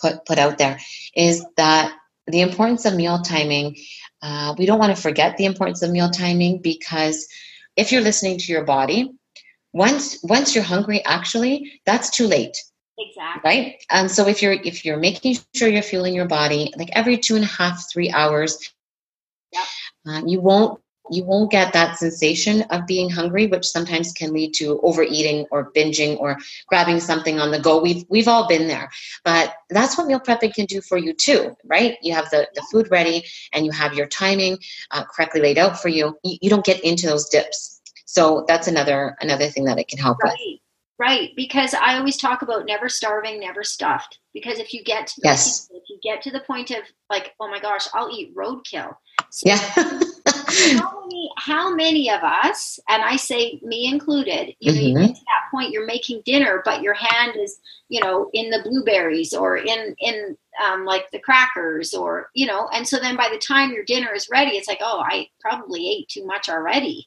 put 0.00 0.24
put 0.26 0.38
out 0.38 0.58
there 0.58 0.78
is 1.14 1.44
that 1.56 1.94
the 2.26 2.40
importance 2.40 2.84
of 2.84 2.94
meal 2.94 3.20
timing. 3.22 3.76
Uh, 4.22 4.54
we 4.58 4.66
don't 4.66 4.78
want 4.78 4.94
to 4.94 5.00
forget 5.00 5.36
the 5.36 5.44
importance 5.44 5.82
of 5.82 5.90
meal 5.90 6.10
timing 6.10 6.60
because 6.60 7.28
if 7.76 7.92
you're 7.92 8.00
listening 8.00 8.38
to 8.38 8.52
your 8.52 8.64
body, 8.64 9.12
once 9.76 10.18
once 10.22 10.54
you're 10.54 10.64
hungry 10.64 11.04
actually 11.04 11.80
that's 11.84 12.10
too 12.10 12.26
late. 12.26 12.56
Exactly. 12.98 13.42
Right? 13.44 13.84
And 13.90 14.10
so 14.10 14.26
if 14.26 14.40
you're 14.40 14.54
if 14.54 14.84
you're 14.84 14.96
making 14.96 15.36
sure 15.54 15.68
you're 15.68 15.82
fueling 15.82 16.14
your 16.14 16.26
body 16.26 16.72
like 16.76 16.88
every 16.94 17.18
two 17.18 17.36
and 17.36 17.44
a 17.44 17.48
half 17.48 17.84
three 17.92 18.10
hours 18.10 18.72
yep. 19.52 19.64
uh, 20.06 20.22
you 20.26 20.40
won't 20.40 20.80
you 21.10 21.22
won't 21.24 21.52
get 21.52 21.72
that 21.74 21.98
sensation 21.98 22.62
of 22.70 22.86
being 22.86 23.10
hungry 23.10 23.46
which 23.48 23.66
sometimes 23.66 24.12
can 24.14 24.32
lead 24.32 24.54
to 24.54 24.80
overeating 24.80 25.44
or 25.50 25.70
binging 25.72 26.18
or 26.18 26.38
grabbing 26.68 26.98
something 26.98 27.38
on 27.38 27.50
the 27.50 27.60
go. 27.60 27.78
We've 27.82 28.06
we've 28.08 28.28
all 28.28 28.48
been 28.48 28.68
there. 28.68 28.88
But 29.24 29.54
that's 29.68 29.98
what 29.98 30.06
meal 30.06 30.20
prepping 30.20 30.54
can 30.54 30.64
do 30.64 30.80
for 30.80 30.96
you 30.96 31.12
too 31.12 31.54
right? 31.66 31.98
You 32.00 32.14
have 32.14 32.30
the, 32.30 32.48
the 32.54 32.64
food 32.72 32.88
ready 32.90 33.26
and 33.52 33.66
you 33.66 33.72
have 33.72 33.92
your 33.92 34.06
timing 34.06 34.56
uh, 34.90 35.04
correctly 35.04 35.42
laid 35.42 35.58
out 35.58 35.78
for 35.82 35.88
you. 35.88 36.16
you 36.24 36.38
you 36.40 36.48
don't 36.48 36.64
get 36.64 36.82
into 36.82 37.06
those 37.06 37.28
dips 37.28 37.75
so 38.16 38.46
that's 38.48 38.66
another 38.66 39.14
another 39.20 39.48
thing 39.48 39.64
that 39.64 39.78
it 39.78 39.88
can 39.88 39.98
help 39.98 40.18
right. 40.22 40.32
with. 40.32 40.60
Right, 40.98 41.32
because 41.36 41.74
I 41.74 41.98
always 41.98 42.16
talk 42.16 42.40
about 42.40 42.64
never 42.64 42.88
starving, 42.88 43.38
never 43.38 43.62
stuffed. 43.62 44.18
Because 44.32 44.58
if 44.58 44.72
you 44.72 44.82
get 44.82 45.08
to 45.08 45.20
yes. 45.22 45.68
if 45.70 45.82
you 45.90 45.98
get 46.02 46.22
to 46.22 46.30
the 46.30 46.40
point 46.40 46.70
of 46.70 46.78
like, 47.10 47.34
oh 47.38 47.50
my 47.50 47.60
gosh, 47.60 47.86
I'll 47.92 48.10
eat 48.10 48.34
roadkill. 48.34 48.96
So 49.30 49.42
yeah. 49.44 49.58
how 50.78 51.02
many 51.04 51.30
how 51.36 51.74
many 51.74 52.10
of 52.10 52.22
us, 52.22 52.80
and 52.88 53.02
I 53.02 53.16
say 53.16 53.60
me 53.62 53.86
included, 53.86 54.54
you 54.60 54.72
know, 54.72 54.78
mm-hmm. 54.78 54.98
you 54.98 55.06
get 55.08 55.16
to 55.16 55.24
that 55.26 55.50
point 55.50 55.72
you're 55.72 55.84
making 55.84 56.22
dinner, 56.24 56.62
but 56.64 56.80
your 56.80 56.94
hand 56.94 57.36
is, 57.36 57.58
you 57.90 58.00
know, 58.00 58.30
in 58.32 58.48
the 58.48 58.62
blueberries 58.64 59.34
or 59.34 59.58
in 59.58 59.94
in 59.98 60.38
um, 60.66 60.86
like 60.86 61.10
the 61.10 61.18
crackers 61.18 61.92
or 61.92 62.30
you 62.32 62.46
know, 62.46 62.70
and 62.72 62.88
so 62.88 62.98
then 62.98 63.16
by 63.16 63.28
the 63.30 63.38
time 63.38 63.72
your 63.72 63.84
dinner 63.84 64.14
is 64.14 64.30
ready, 64.30 64.52
it's 64.52 64.68
like, 64.68 64.80
oh, 64.80 65.04
I 65.04 65.28
probably 65.38 65.90
ate 65.90 66.08
too 66.08 66.24
much 66.24 66.48
already. 66.48 67.06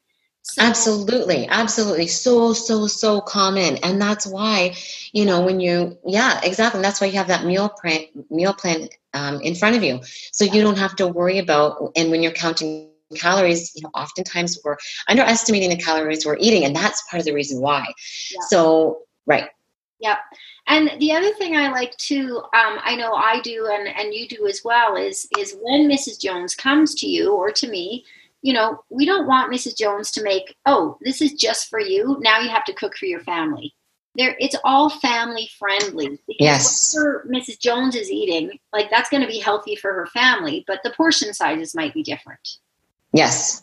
So, 0.50 0.64
absolutely, 0.64 1.48
absolutely. 1.48 2.08
So, 2.08 2.54
so, 2.54 2.88
so 2.88 3.22
common. 3.22 3.78
And 3.78 4.02
that's 4.02 4.26
why, 4.26 4.76
you 5.14 5.24
know, 5.24 5.42
when 5.42 5.60
you, 5.60 5.96
yeah, 6.06 6.40
exactly. 6.44 6.82
That's 6.82 7.00
why 7.00 7.08
you 7.08 7.18
have 7.18 7.28
that 7.28 7.46
meal 7.46 7.70
plan, 7.70 8.06
meal 8.32 8.54
plan 8.54 8.90
um, 9.14 9.42
in 9.42 9.54
front 9.54 9.76
of 9.76 9.84
you. 9.84 10.00
So 10.32 10.46
you 10.46 10.64
don't 10.64 10.78
have 10.78 10.96
to 10.96 11.08
worry 11.08 11.38
about, 11.38 11.92
and 11.96 12.10
when 12.10 12.24
you're 12.24 12.32
counting 12.32 12.90
calories, 13.16 13.74
you 13.76 13.84
know, 13.84 13.92
oftentimes 13.94 14.60
we're 14.64 14.78
underestimating 15.08 15.70
the 15.70 15.78
calories 15.78 16.26
we're 16.26 16.38
eating. 16.40 16.66
And 16.66 16.76
that's 16.76 17.04
part 17.12 17.20
of 17.20 17.26
the 17.26 17.34
reason 17.34 17.62
why. 17.62 17.86
Yeah. 18.32 18.40
So, 18.48 19.02
right. 19.28 19.50
Yep. 20.00 20.18
And 20.66 20.92
the 21.00 21.12
other 21.12 21.32
thing 21.36 21.58
I 21.58 21.70
like 21.70 21.96
to, 21.98 22.38
um, 22.54 22.80
I 22.84 22.96
know 22.96 23.14
I 23.14 23.40
do, 23.42 23.68
and, 23.72 23.88
and 23.88 24.14
you 24.14 24.28
do 24.28 24.48
as 24.48 24.62
well, 24.64 24.96
is 24.96 25.28
is 25.38 25.56
when 25.62 25.90
Mrs. 25.90 26.20
Jones 26.20 26.56
comes 26.56 26.96
to 26.96 27.08
you 27.08 27.34
or 27.34 27.52
to 27.52 27.68
me 27.68 28.06
you 28.42 28.54
know, 28.54 28.84
we 28.90 29.06
don't 29.06 29.28
want 29.28 29.52
Mrs. 29.52 29.78
Jones 29.78 30.12
to 30.12 30.24
make, 30.24 30.56
oh, 30.66 30.98
this 31.02 31.22
is 31.22 31.34
just 31.34 31.70
for 31.70 31.80
you. 31.80 32.18
Now 32.22 32.40
you 32.40 32.50
have 32.50 32.66
to 32.66 32.74
cook 32.74 32.96
for 32.96 33.06
your 33.06 33.22
family. 33.22 33.74
There, 34.16 34.36
it's 34.40 34.56
all 34.64 34.90
family 34.90 35.50
friendly. 35.58 36.20
Yes. 36.28 36.96
Mrs. 37.28 37.60
Jones 37.60 37.96
is 37.96 38.10
eating, 38.10 38.58
like 38.74 38.90
that's 38.90 39.10
going 39.10 39.22
to 39.22 39.28
be 39.28 39.40
healthy 39.40 39.76
for 39.76 39.94
her 39.94 40.08
family, 40.08 40.64
but 40.68 40.80
the 40.84 40.92
portion 40.92 41.34
sizes 41.34 41.76
might 41.76 41.94
be 41.94 42.04
different. 42.04 42.58
Yes. 43.14 43.62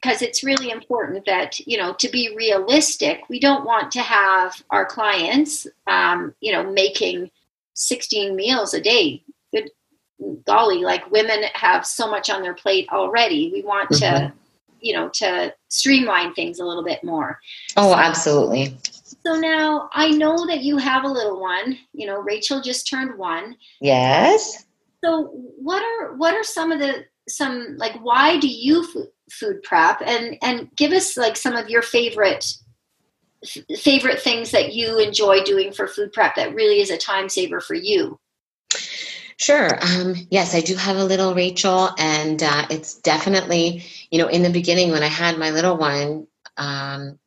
Because 0.00 0.22
it's 0.22 0.42
really 0.42 0.70
important 0.70 1.26
that, 1.26 1.60
you 1.60 1.76
know, 1.76 1.92
to 1.94 2.08
be 2.08 2.34
realistic, 2.36 3.28
we 3.28 3.38
don't 3.38 3.64
want 3.64 3.92
to 3.92 4.00
have 4.00 4.62
our 4.70 4.84
clients, 4.84 5.66
um, 5.86 6.34
you 6.40 6.50
know, 6.50 6.72
making 6.72 7.30
16 7.74 8.34
meals 8.34 8.74
a 8.74 8.80
day 8.80 9.22
golly, 10.46 10.78
like 10.78 11.10
women 11.10 11.44
have 11.54 11.86
so 11.86 12.10
much 12.10 12.30
on 12.30 12.42
their 12.42 12.54
plate 12.54 12.88
already. 12.90 13.50
We 13.52 13.62
want 13.62 13.90
mm-hmm. 13.90 14.26
to, 14.26 14.32
you 14.80 14.94
know, 14.94 15.08
to 15.14 15.54
streamline 15.68 16.34
things 16.34 16.58
a 16.58 16.64
little 16.64 16.84
bit 16.84 17.02
more. 17.04 17.38
Oh, 17.76 17.92
so, 17.92 17.98
absolutely. 17.98 18.76
So 19.24 19.34
now 19.34 19.88
I 19.92 20.08
know 20.10 20.46
that 20.46 20.62
you 20.62 20.76
have 20.78 21.04
a 21.04 21.08
little 21.08 21.40
one. 21.40 21.78
You 21.92 22.06
know, 22.06 22.20
Rachel 22.20 22.60
just 22.60 22.88
turned 22.88 23.18
one. 23.18 23.56
Yes. 23.80 24.66
So 25.04 25.30
what 25.58 25.82
are 25.82 26.14
what 26.14 26.34
are 26.34 26.44
some 26.44 26.72
of 26.72 26.78
the 26.78 27.04
some 27.28 27.76
like 27.76 27.94
why 28.02 28.38
do 28.38 28.48
you 28.48 28.82
f- 28.82 29.06
food 29.30 29.62
prep 29.62 30.00
and 30.04 30.36
and 30.42 30.68
give 30.76 30.92
us 30.92 31.16
like 31.16 31.36
some 31.36 31.54
of 31.54 31.68
your 31.68 31.82
favorite 31.82 32.44
favorite 33.78 34.20
things 34.20 34.50
that 34.50 34.72
you 34.72 34.98
enjoy 34.98 35.42
doing 35.42 35.72
for 35.72 35.88
food 35.88 36.12
prep 36.12 36.34
that 36.36 36.54
really 36.54 36.80
is 36.80 36.90
a 36.90 36.96
time 36.96 37.28
saver 37.28 37.60
for 37.60 37.74
you 37.74 38.18
Sure. 39.42 39.76
Um, 39.82 40.14
yes, 40.30 40.54
I 40.54 40.60
do 40.60 40.76
have 40.76 40.96
a 40.96 41.04
little 41.04 41.34
Rachel, 41.34 41.90
and 41.98 42.40
uh, 42.40 42.66
it's 42.70 42.94
definitely, 42.94 43.82
you 44.10 44.18
know, 44.18 44.28
in 44.28 44.42
the 44.42 44.50
beginning 44.50 44.92
when 44.92 45.02
I 45.02 45.08
had 45.08 45.36
my 45.36 45.50
little 45.50 45.76
one, 45.76 46.28
um, 46.56 47.18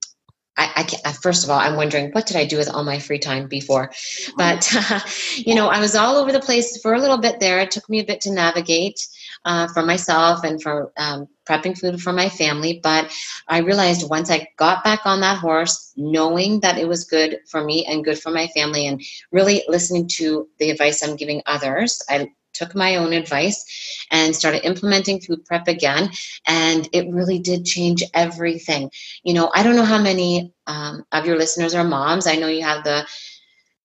I, 0.57 0.71
I 0.77 0.83
can, 0.83 0.99
uh, 1.03 1.11
first 1.11 1.43
of 1.43 1.49
all, 1.49 1.59
I'm 1.59 1.75
wondering 1.75 2.11
what 2.11 2.25
did 2.25 2.37
I 2.37 2.45
do 2.45 2.57
with 2.57 2.69
all 2.69 2.83
my 2.83 2.99
free 2.99 3.19
time 3.19 3.47
before? 3.47 3.91
But 4.37 4.69
uh, 4.91 4.99
you 5.35 5.55
know, 5.55 5.67
I 5.67 5.79
was 5.79 5.95
all 5.95 6.15
over 6.15 6.31
the 6.31 6.39
place 6.39 6.79
for 6.81 6.93
a 6.93 6.99
little 6.99 7.17
bit 7.17 7.39
there. 7.39 7.59
It 7.59 7.71
took 7.71 7.89
me 7.89 7.99
a 7.99 8.05
bit 8.05 8.21
to 8.21 8.31
navigate 8.31 8.99
uh, 9.43 9.67
for 9.67 9.83
myself 9.83 10.43
and 10.43 10.61
for 10.61 10.91
um, 10.97 11.27
prepping 11.47 11.77
food 11.77 12.01
for 12.01 12.13
my 12.13 12.29
family. 12.29 12.79
But 12.81 13.11
I 13.47 13.59
realized 13.59 14.09
once 14.09 14.31
I 14.31 14.47
got 14.57 14.83
back 14.83 15.05
on 15.05 15.21
that 15.21 15.39
horse, 15.39 15.93
knowing 15.97 16.61
that 16.61 16.77
it 16.77 16.87
was 16.87 17.03
good 17.03 17.39
for 17.49 17.63
me 17.63 17.85
and 17.85 18.03
good 18.03 18.19
for 18.19 18.31
my 18.31 18.47
family, 18.47 18.87
and 18.87 19.01
really 19.31 19.63
listening 19.67 20.07
to 20.15 20.47
the 20.59 20.69
advice 20.71 21.03
I'm 21.03 21.15
giving 21.15 21.41
others, 21.45 22.01
I 22.09 22.29
took 22.55 22.75
my 22.75 22.95
own 22.95 23.13
advice 23.13 23.63
and 24.11 24.35
started 24.35 24.65
implementing 24.65 25.19
food 25.19 25.45
prep 25.45 25.67
again 25.67 26.09
and 26.47 26.89
it 26.93 27.09
really 27.11 27.39
did 27.39 27.65
change 27.65 28.03
everything. 28.13 28.89
You 29.23 29.33
know 29.33 29.51
i 29.53 29.63
don't 29.63 29.75
know 29.75 29.85
how 29.85 30.01
many 30.01 30.53
um, 30.67 31.03
of 31.11 31.25
your 31.25 31.37
listeners 31.37 31.75
are 31.75 31.83
moms. 31.83 32.27
I 32.27 32.35
know 32.35 32.47
you 32.47 32.63
have 32.63 32.83
the 32.83 33.05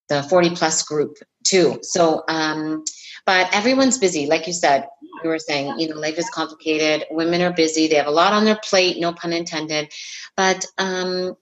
the 0.08 0.22
40 0.24 0.50
plus 0.50 0.82
group 0.82 1.16
too. 1.44 1.78
So 1.82 2.24
um, 2.28 2.84
but 3.26 3.48
everyone's 3.54 3.98
busy 3.98 4.26
like 4.26 4.46
you 4.46 4.52
said 4.52 4.86
you 5.22 5.28
were 5.30 5.38
saying 5.38 5.78
you 5.78 5.88
know 5.88 5.96
life 5.96 6.18
is 6.18 6.30
complicated. 6.30 7.06
Women 7.10 7.42
are 7.42 7.52
busy. 7.52 7.86
They 7.88 7.96
have 7.96 8.06
a 8.06 8.10
lot 8.22 8.32
on 8.32 8.44
their 8.44 8.58
plate 8.68 8.98
no 8.98 9.12
pun 9.12 9.32
intended. 9.32 9.92
But 10.36 10.64
um, 10.78 11.34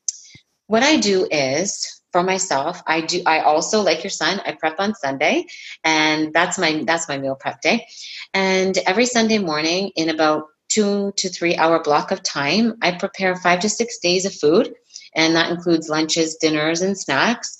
what 0.66 0.82
i 0.82 0.96
do 0.96 1.26
is 1.30 1.97
for 2.12 2.22
myself. 2.22 2.82
I 2.86 3.02
do. 3.02 3.22
I 3.26 3.40
also, 3.40 3.82
like 3.82 4.02
your 4.02 4.10
son, 4.10 4.40
I 4.44 4.52
prep 4.52 4.80
on 4.80 4.94
Sunday, 4.94 5.46
and 5.84 6.32
that's 6.32 6.58
my 6.58 6.82
that's 6.86 7.08
my 7.08 7.18
meal 7.18 7.36
prep 7.38 7.60
day. 7.60 7.86
And 8.34 8.76
every 8.86 9.06
Sunday 9.06 9.38
morning, 9.38 9.92
in 9.96 10.08
about 10.08 10.44
two 10.68 11.12
to 11.16 11.28
three 11.28 11.56
hour 11.56 11.82
block 11.82 12.10
of 12.10 12.22
time, 12.22 12.74
I 12.82 12.92
prepare 12.92 13.36
five 13.36 13.60
to 13.60 13.68
six 13.68 13.98
days 13.98 14.24
of 14.24 14.34
food, 14.34 14.74
and 15.14 15.36
that 15.36 15.50
includes 15.50 15.88
lunches, 15.88 16.36
dinners, 16.36 16.82
and 16.82 16.98
snacks. 16.98 17.58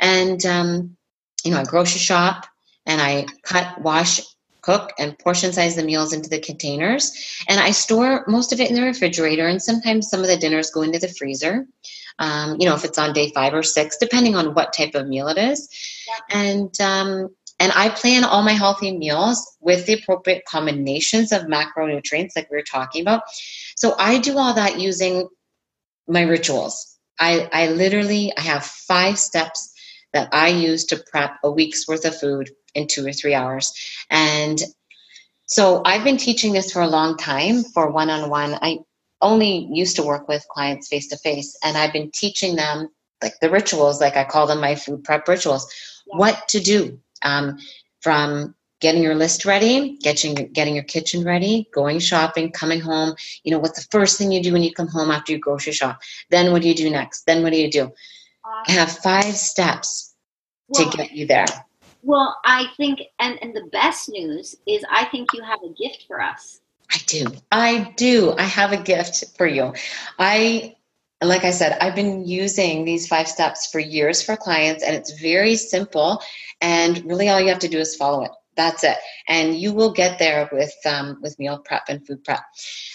And 0.00 0.44
um, 0.46 0.96
you 1.44 1.50
know, 1.50 1.60
I 1.60 1.64
grocery 1.64 2.00
shop 2.00 2.46
and 2.86 3.00
I 3.00 3.26
cut, 3.42 3.80
wash, 3.80 4.20
cook, 4.64 4.92
and 4.98 5.18
portion 5.18 5.52
size 5.52 5.76
the 5.76 5.84
meals 5.84 6.12
into 6.12 6.28
the 6.28 6.40
containers. 6.40 7.12
And 7.48 7.60
I 7.60 7.70
store 7.70 8.24
most 8.26 8.52
of 8.52 8.60
it 8.60 8.70
in 8.70 8.76
the 8.76 8.82
refrigerator, 8.82 9.46
and 9.46 9.62
sometimes 9.62 10.08
some 10.08 10.20
of 10.20 10.26
the 10.26 10.36
dinners 10.36 10.70
go 10.70 10.82
into 10.82 10.98
the 10.98 11.08
freezer. 11.08 11.66
Um, 12.18 12.56
you 12.58 12.66
know, 12.66 12.74
if 12.74 12.84
it's 12.84 12.98
on 12.98 13.12
day 13.12 13.32
five 13.32 13.54
or 13.54 13.62
six, 13.62 13.96
depending 13.98 14.36
on 14.36 14.54
what 14.54 14.72
type 14.72 14.94
of 14.94 15.08
meal 15.08 15.28
it 15.28 15.38
is. 15.38 15.68
Yeah. 16.08 16.38
And 16.38 16.80
um, 16.80 17.28
and 17.60 17.72
I 17.74 17.88
plan 17.90 18.24
all 18.24 18.42
my 18.42 18.52
healthy 18.52 18.96
meals 18.96 19.56
with 19.60 19.86
the 19.86 19.94
appropriate 19.94 20.44
combinations 20.46 21.32
of 21.32 21.42
macronutrients, 21.42 22.30
like 22.36 22.50
we 22.50 22.56
were 22.56 22.62
talking 22.62 23.02
about. 23.02 23.22
So 23.76 23.94
I 23.98 24.18
do 24.18 24.38
all 24.38 24.54
that 24.54 24.80
using 24.80 25.28
my 26.08 26.22
rituals. 26.22 26.98
I, 27.18 27.48
I 27.52 27.68
literally 27.68 28.32
I 28.36 28.40
have 28.40 28.64
five 28.64 29.18
steps 29.18 29.72
that 30.14 30.28
I 30.32 30.48
use 30.48 30.84
to 30.86 30.96
prep 30.96 31.36
a 31.44 31.50
week's 31.50 31.86
worth 31.86 32.06
of 32.06 32.18
food 32.18 32.50
in 32.74 32.86
two 32.86 33.06
or 33.06 33.12
three 33.12 33.34
hours. 33.34 33.72
And 34.10 34.58
so 35.46 35.82
I've 35.84 36.04
been 36.04 36.16
teaching 36.16 36.52
this 36.52 36.72
for 36.72 36.80
a 36.80 36.88
long 36.88 37.18
time 37.18 37.62
for 37.62 37.90
one 37.90 38.08
on 38.08 38.30
one. 38.30 38.54
I 38.62 38.78
only 39.20 39.68
used 39.70 39.96
to 39.96 40.02
work 40.02 40.26
with 40.28 40.46
clients 40.48 40.88
face 40.88 41.08
to 41.08 41.18
face, 41.18 41.56
and 41.62 41.76
I've 41.76 41.92
been 41.92 42.10
teaching 42.12 42.56
them 42.56 42.88
like 43.22 43.38
the 43.40 43.50
rituals, 43.50 44.00
like 44.00 44.16
I 44.16 44.24
call 44.24 44.46
them 44.46 44.60
my 44.60 44.74
food 44.74 45.04
prep 45.04 45.28
rituals, 45.28 45.72
yeah. 46.06 46.18
what 46.18 46.48
to 46.48 46.60
do 46.60 46.98
um, 47.22 47.58
from 48.00 48.54
getting 48.80 49.02
your 49.02 49.14
list 49.14 49.44
ready, 49.44 49.96
getting 50.02 50.34
getting 50.52 50.74
your 50.74 50.84
kitchen 50.84 51.24
ready, 51.24 51.68
going 51.72 51.98
shopping, 51.98 52.50
coming 52.52 52.80
home. 52.80 53.14
You 53.42 53.52
know, 53.52 53.58
what's 53.58 53.78
the 53.78 53.88
first 53.90 54.18
thing 54.18 54.30
you 54.30 54.42
do 54.42 54.52
when 54.52 54.62
you 54.62 54.72
come 54.72 54.88
home 54.88 55.10
after 55.10 55.32
you 55.32 55.38
grocery 55.38 55.72
shop? 55.72 56.00
Then 56.30 56.52
what 56.52 56.62
do 56.62 56.68
you 56.68 56.74
do 56.74 56.90
next? 56.90 57.24
Then 57.24 57.42
what 57.42 57.52
do 57.52 57.58
you 57.58 57.70
do? 57.70 57.92
I 58.44 58.72
have 58.72 58.98
five 58.98 59.36
steps 59.36 60.14
well, 60.68 60.90
to 60.90 60.96
get 60.96 61.12
you 61.12 61.26
there. 61.26 61.46
Well, 62.02 62.36
I 62.44 62.66
think, 62.76 63.00
and, 63.18 63.38
and 63.42 63.54
the 63.54 63.68
best 63.72 64.08
news 64.08 64.56
is 64.66 64.84
I 64.90 65.06
think 65.06 65.32
you 65.32 65.42
have 65.42 65.60
a 65.62 65.70
gift 65.70 66.04
for 66.06 66.20
us. 66.20 66.60
I 66.92 66.98
do. 67.06 67.26
I 67.50 67.94
do. 67.96 68.34
I 68.36 68.42
have 68.42 68.72
a 68.72 68.82
gift 68.82 69.24
for 69.36 69.46
you. 69.46 69.72
I, 70.18 70.76
like 71.22 71.44
I 71.44 71.50
said, 71.50 71.78
I've 71.80 71.94
been 71.94 72.26
using 72.26 72.84
these 72.84 73.08
five 73.08 73.26
steps 73.26 73.70
for 73.70 73.78
years 73.78 74.22
for 74.22 74.36
clients, 74.36 74.84
and 74.84 74.94
it's 74.94 75.18
very 75.18 75.56
simple. 75.56 76.22
And 76.60 77.02
really, 77.06 77.30
all 77.30 77.40
you 77.40 77.48
have 77.48 77.60
to 77.60 77.68
do 77.68 77.78
is 77.78 77.96
follow 77.96 78.24
it. 78.24 78.30
That's 78.56 78.84
it, 78.84 78.96
and 79.28 79.56
you 79.56 79.72
will 79.72 79.92
get 79.92 80.18
there 80.18 80.48
with 80.52 80.74
um, 80.86 81.18
with 81.20 81.38
meal 81.38 81.58
prep 81.58 81.84
and 81.88 82.06
food 82.06 82.22
prep. 82.24 82.42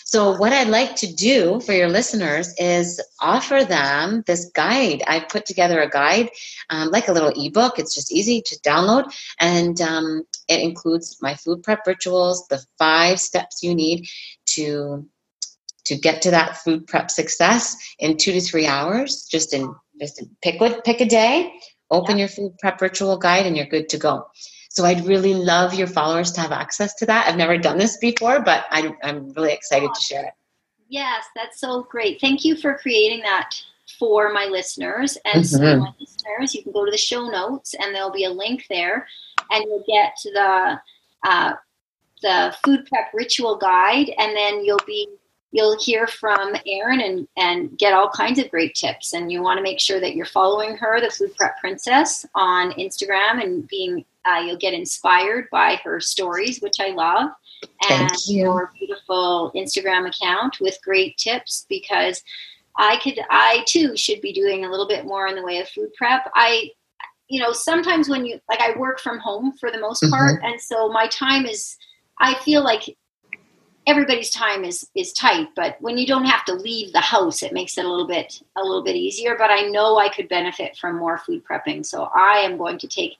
So, 0.06 0.36
what 0.38 0.54
I'd 0.54 0.70
like 0.70 0.96
to 0.98 1.14
do 1.14 1.60
for 1.60 1.74
your 1.74 1.90
listeners 1.90 2.54
is 2.58 3.02
offer 3.20 3.64
them 3.64 4.24
this 4.26 4.50
guide. 4.56 5.04
I've 5.06 5.30
put 5.30 5.46
together 5.46 5.82
a 5.82 5.90
guide, 5.90 6.30
um, 6.70 6.90
like 6.90 7.08
a 7.08 7.12
little 7.12 7.34
ebook. 7.36 7.78
It's 7.78 7.94
just 7.94 8.12
easy 8.12 8.42
to 8.42 8.60
download, 8.60 9.14
and 9.40 9.80
um, 9.82 10.24
it 10.48 10.62
includes 10.62 11.18
my 11.22 11.36
food 11.36 11.62
prep 11.64 11.86
rituals, 11.86 12.48
the 12.50 12.64
five 12.78 13.20
steps 13.20 13.62
you 13.62 13.76
need 13.76 14.08
to 14.56 15.06
to 15.86 15.96
get 15.96 16.22
to 16.22 16.32
that 16.32 16.58
food 16.58 16.88
prep 16.88 17.12
success 17.12 17.76
in 17.98 18.18
two 18.18 18.32
to 18.32 18.42
three 18.42 18.68
hours. 18.68 19.26
Just 19.26 19.54
in 19.54 19.74
just 20.00 20.22
in, 20.22 20.30
pick 20.42 20.60
pick 20.84 21.02
a 21.02 21.06
day, 21.06 21.54
open 21.92 22.18
yeah. 22.18 22.22
your 22.22 22.30
food 22.30 22.58
prep 22.60 22.82
ritual 22.82 23.18
guide, 23.18 23.46
and 23.46 23.58
you're 23.58 23.66
good 23.66 23.90
to 23.90 23.98
go. 23.98 24.26
So 24.80 24.86
I'd 24.86 25.06
really 25.06 25.34
love 25.34 25.74
your 25.74 25.88
followers 25.88 26.32
to 26.32 26.40
have 26.40 26.54
access 26.54 26.94
to 26.96 27.06
that. 27.08 27.28
I've 27.28 27.36
never 27.36 27.58
done 27.58 27.78
this 27.78 27.98
before, 27.98 28.40
but 28.40 28.64
I'm, 28.72 28.96
I'm 29.04 29.34
really 29.34 29.52
excited 29.52 29.90
to 29.94 30.02
share 30.02 30.24
it. 30.24 30.32
Yes, 30.88 31.26
that's 31.36 31.60
so 31.60 31.84
great. 31.92 32.22
Thank 32.22 32.46
you 32.46 32.56
for 32.56 32.78
creating 32.78 33.20
that 33.24 33.62
for 34.00 34.32
my 34.32 34.46
listeners. 34.46 35.18
And 35.26 35.44
mm-hmm. 35.44 35.58
so, 35.58 35.80
my 35.82 35.94
listeners, 36.00 36.56
you 36.56 36.64
can 36.64 36.72
go 36.72 36.86
to 36.86 36.92
the 36.92 36.98
show 36.98 37.28
notes, 37.30 37.76
and 37.78 37.94
there'll 37.94 38.10
be 38.10 38.24
a 38.24 38.30
link 38.30 38.68
there, 38.70 39.06
and 39.52 39.66
you'll 39.66 39.84
get 39.86 40.14
the 40.24 40.80
uh, 41.28 41.54
the 42.22 42.56
food 42.64 42.86
prep 42.86 43.12
ritual 43.14 43.58
guide, 43.58 44.10
and 44.18 44.34
then 44.34 44.64
you'll 44.64 44.80
be 44.88 45.10
you'll 45.52 45.80
hear 45.80 46.06
from 46.06 46.56
Erin 46.68 47.02
and, 47.02 47.28
and 47.36 47.78
get 47.78 47.94
all 47.94 48.10
kinds 48.10 48.40
of 48.40 48.52
great 48.52 48.76
tips. 48.76 49.14
And 49.14 49.32
you 49.32 49.42
want 49.42 49.58
to 49.58 49.64
make 49.64 49.80
sure 49.80 50.00
that 50.00 50.16
you're 50.16 50.26
following 50.26 50.78
her, 50.78 51.02
the 51.02 51.10
Food 51.10 51.36
Prep 51.36 51.60
Princess, 51.60 52.26
on 52.36 52.72
Instagram 52.74 53.42
and 53.44 53.68
being, 53.68 54.06
uh, 54.26 54.40
you'll 54.40 54.58
get 54.58 54.74
inspired 54.74 55.48
by 55.52 55.80
her 55.84 56.00
stories, 56.00 56.60
which 56.62 56.76
I 56.80 56.90
love. 56.90 57.32
And 57.90 58.12
you. 58.28 58.44
your 58.44 58.72
beautiful 58.78 59.52
Instagram 59.56 60.08
account 60.08 60.60
with 60.62 60.78
great 60.84 61.18
tips 61.18 61.66
because 61.68 62.22
I 62.78 62.98
could, 63.04 63.20
I 63.30 63.64
too 63.68 63.98
should 63.98 64.22
be 64.22 64.32
doing 64.32 64.66
a 64.66 64.70
little 64.70 64.88
bit 64.88 65.06
more 65.06 65.28
in 65.28 65.36
the 65.36 65.44
way 65.44 65.58
of 65.58 65.68
food 65.68 65.94
prep. 65.98 66.30
I, 66.36 66.70
you 67.28 67.42
know, 67.42 67.52
sometimes 67.52 68.08
when 68.08 68.26
you, 68.26 68.40
like, 68.48 68.62
I 68.62 68.78
work 68.78 69.00
from 69.00 69.20
home 69.20 69.54
for 69.60 69.72
the 69.72 69.80
most 69.80 70.04
part. 70.10 70.38
Mm-hmm. 70.38 70.46
And 70.46 70.62
so 70.62 70.90
my 70.90 71.08
time 71.08 71.46
is, 71.46 71.76
I 72.20 72.36
feel 72.36 72.64
like 72.64 72.98
everybody's 73.88 74.30
time 74.30 74.64
is 74.64 74.88
is 74.96 75.14
tight 75.14 75.48
but 75.56 75.76
when 75.80 75.98
you 75.98 76.06
don't 76.06 76.26
have 76.26 76.46
to 76.46 76.54
leave 76.54 76.92
the 76.94 77.00
house 77.00 77.42
it 77.42 77.54
makes 77.54 77.78
it 77.78 77.86
a 77.86 77.90
little 77.90 78.08
bit 78.08 78.42
a 78.58 78.62
little 78.62 78.84
bit 78.84 78.96
easier. 78.96 79.36
But 79.38 79.52
i 79.52 79.62
know 79.62 79.98
i 79.98 80.10
could 80.10 80.30
benefit 80.30 80.78
from 80.78 80.98
more 80.98 81.18
food 81.18 81.44
prepping. 81.44 81.86
So 81.86 82.10
i 82.16 82.38
am 82.38 82.58
going 82.58 82.78
to 82.80 82.88
take 82.88 83.14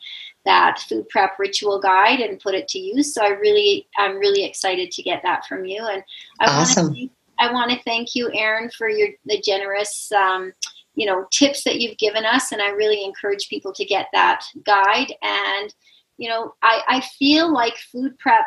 that 0.46 0.80
food 0.80 1.08
prep 1.10 1.38
ritual 1.40 1.80
guide 1.80 2.20
and 2.20 2.40
put 2.40 2.56
it 2.56 2.68
to 2.70 2.80
use. 2.80 3.14
So 3.14 3.24
i 3.24 3.30
really 3.30 3.88
i'm 3.98 4.18
really 4.18 4.44
excited 4.44 4.92
to 4.92 5.04
get 5.04 5.22
that 5.24 5.46
from 5.46 5.66
you. 5.66 5.86
And 5.86 6.04
i 6.40 6.46
awesome. 6.46 6.88
want 6.88 6.98
to 6.98 7.10
i 7.40 7.52
want 7.52 7.72
to 7.72 7.84
thank 7.84 8.16
you 8.16 8.32
erin 8.34 8.70
for 8.78 8.90
your 8.90 9.10
the 9.26 9.42
generous 9.42 10.12
um, 10.12 10.54
you 10.96 11.06
know 11.06 11.26
tips 11.32 11.64
that 11.64 11.80
you've 11.80 11.98
given 11.98 12.26
us. 12.26 12.52
And 12.52 12.62
i 12.62 12.70
really 12.70 13.04
encourage 13.04 13.50
people 13.50 13.74
to 13.74 13.86
get 13.86 14.08
that 14.14 14.44
guide. 14.66 15.14
And 15.22 15.74
you 16.18 16.30
know 16.30 16.54
i 16.62 16.82
i 16.88 17.02
feel 17.18 17.52
like 17.52 17.78
food 17.78 18.18
prep 18.20 18.46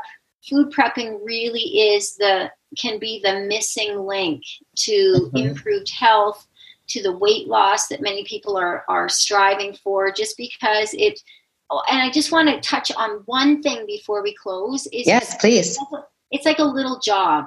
food 0.48 0.72
prepping 0.72 1.18
really 1.24 1.61
is 1.61 2.16
the 2.16 2.50
can 2.78 2.98
be 2.98 3.20
the 3.22 3.40
missing 3.48 3.98
link 3.98 4.42
to 4.76 4.92
mm-hmm. 4.92 5.37
improved 5.37 5.90
health 5.90 6.46
to 6.88 7.02
the 7.02 7.16
weight 7.16 7.46
loss 7.46 7.88
that 7.88 8.00
many 8.00 8.24
people 8.24 8.57
are 8.57 8.85
are 8.88 9.09
striving 9.09 9.74
for 9.74 10.11
just 10.11 10.37
because 10.37 10.94
it 10.94 11.20
oh, 11.70 11.83
and 11.90 12.00
I 12.00 12.11
just 12.11 12.33
want 12.33 12.48
to 12.48 12.61
touch 12.61 12.90
on 12.92 13.22
one 13.26 13.62
thing 13.62 13.85
before 13.87 14.22
we 14.22 14.35
close 14.35 14.87
is 14.87 15.07
yes 15.07 15.37
please. 15.40 15.78
it's 16.31 16.46
like 16.46 16.59
a 16.59 16.64
little 16.64 16.98
job. 17.00 17.46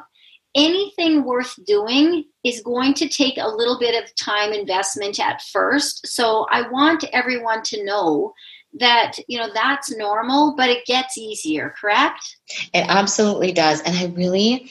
Anything 0.56 1.26
worth 1.26 1.54
doing 1.66 2.24
is 2.46 2.62
going 2.62 2.94
to 2.94 3.10
take 3.10 3.38
a 3.38 3.48
little 3.48 3.78
bit 3.78 4.02
of 4.02 4.16
time 4.16 4.54
investment 4.54 5.20
at 5.20 5.42
first. 5.42 6.08
So 6.08 6.48
I 6.50 6.70
want 6.70 7.04
everyone 7.12 7.62
to 7.64 7.84
know 7.84 8.34
that 8.80 9.14
you 9.28 9.38
know 9.38 9.50
that's 9.54 9.96
normal 9.96 10.54
but 10.56 10.70
it 10.70 10.86
gets 10.86 11.18
easier 11.18 11.74
correct? 11.80 12.38
It 12.74 12.86
absolutely 12.88 13.52
does. 13.52 13.82
And 13.82 13.96
i 13.98 14.06
really 14.16 14.70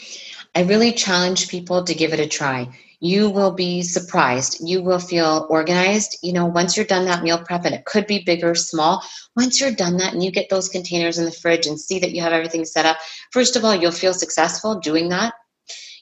i 0.55 0.63
really 0.63 0.93
challenge 0.93 1.49
people 1.49 1.85
to 1.85 1.95
give 1.95 2.13
it 2.13 2.21
a 2.21 2.29
try. 2.29 2.69
You 3.01 3.29
will 3.29 3.51
be 3.51 3.83
surprised. 3.83 4.67
You 4.67 4.83
will 4.83 4.99
feel 4.99 5.47
organized. 5.51 6.19
You 6.23 6.33
know 6.33 6.47
once 6.47 6.77
you're 6.77 6.87
done 6.87 7.07
that 7.07 7.23
meal 7.23 7.39
prep 7.39 7.65
and 7.65 7.75
it 7.75 7.85
could 7.85 8.07
be 8.07 8.25
big 8.25 8.45
or 8.45 8.55
small 8.55 9.03
once 9.37 9.61
you're 9.61 9.73
done 9.73 9.97
that 9.99 10.15
and 10.15 10.23
you 10.23 10.31
get 10.31 10.49
those 10.51 10.69
containers 10.69 11.19
in 11.19 11.25
the 11.25 11.33
fridge 11.33 11.67
and 11.67 11.79
see 11.81 11.99
that 11.99 12.13
you 12.13 12.21
have 12.23 12.33
everything 12.33 12.65
set 12.65 12.87
up 12.87 12.99
first 13.33 13.57
of 13.57 13.65
all 13.65 13.75
you'll 13.75 13.93
feel 13.93 14.15
successful 14.15 14.81
doing 14.81 15.09
that. 15.09 15.35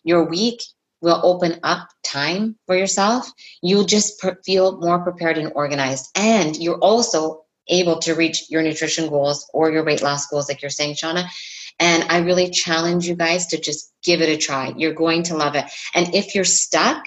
Your 0.05 0.25
week 0.25 0.61
will 1.03 1.21
open 1.25 1.59
up 1.63 1.89
time 2.05 2.57
for 2.67 2.77
yourself. 2.77 3.31
You'll 3.61 3.85
just 3.85 4.25
feel 4.45 4.79
more 4.81 5.03
prepared 5.03 5.37
and 5.37 5.53
organized. 5.55 6.09
And 6.17 6.57
you're 6.57 6.79
also 6.79 7.45
able 7.69 7.99
to 8.01 8.15
reach 8.15 8.51
your 8.51 8.63
nutrition 8.63 9.09
goals 9.09 9.49
or 9.53 9.71
your 9.71 9.85
weight 9.85 10.03
loss 10.03 10.27
goals, 10.27 10.49
like 10.49 10.63
you're 10.63 10.71
saying, 10.71 10.95
Shauna. 10.95 11.27
And 11.81 12.05
I 12.11 12.19
really 12.19 12.51
challenge 12.51 13.07
you 13.07 13.17
guys 13.17 13.47
to 13.49 13.61
just 13.61 13.93
give 14.03 14.21
it 14.21 14.29
a 14.29 14.37
try. 14.37 14.73
You're 14.77 14.95
going 14.95 15.23
to 15.25 15.37
love 15.37 15.55
it. 15.55 15.65
And 15.95 16.15
if 16.15 16.35
you're 16.35 16.45
stuck, 16.45 17.05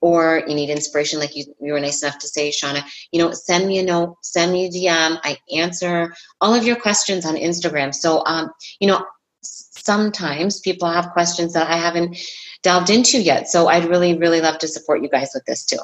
or 0.00 0.44
you 0.46 0.54
need 0.54 0.70
inspiration, 0.70 1.18
like 1.18 1.34
you, 1.34 1.44
you 1.60 1.72
were 1.72 1.80
nice 1.80 2.02
enough 2.02 2.18
to 2.18 2.28
say, 2.28 2.50
Shauna, 2.50 2.84
you 3.10 3.20
know, 3.20 3.32
send 3.32 3.66
me 3.66 3.78
a 3.78 3.82
note, 3.82 4.16
send 4.22 4.52
me 4.52 4.66
a 4.66 4.70
DM. 4.70 5.18
I 5.24 5.38
answer 5.56 6.14
all 6.40 6.54
of 6.54 6.64
your 6.64 6.76
questions 6.76 7.26
on 7.26 7.34
Instagram. 7.34 7.92
So, 7.92 8.22
um, 8.24 8.50
you 8.78 8.86
know, 8.86 9.04
sometimes 9.42 10.60
people 10.60 10.88
have 10.88 11.10
questions 11.10 11.52
that 11.54 11.68
I 11.68 11.76
haven't 11.76 12.16
delved 12.62 12.90
into 12.90 13.18
yet. 13.18 13.48
So 13.48 13.68
I'd 13.68 13.86
really, 13.86 14.16
really 14.16 14.40
love 14.40 14.58
to 14.58 14.68
support 14.68 15.02
you 15.02 15.08
guys 15.08 15.30
with 15.34 15.44
this 15.46 15.64
too. 15.64 15.78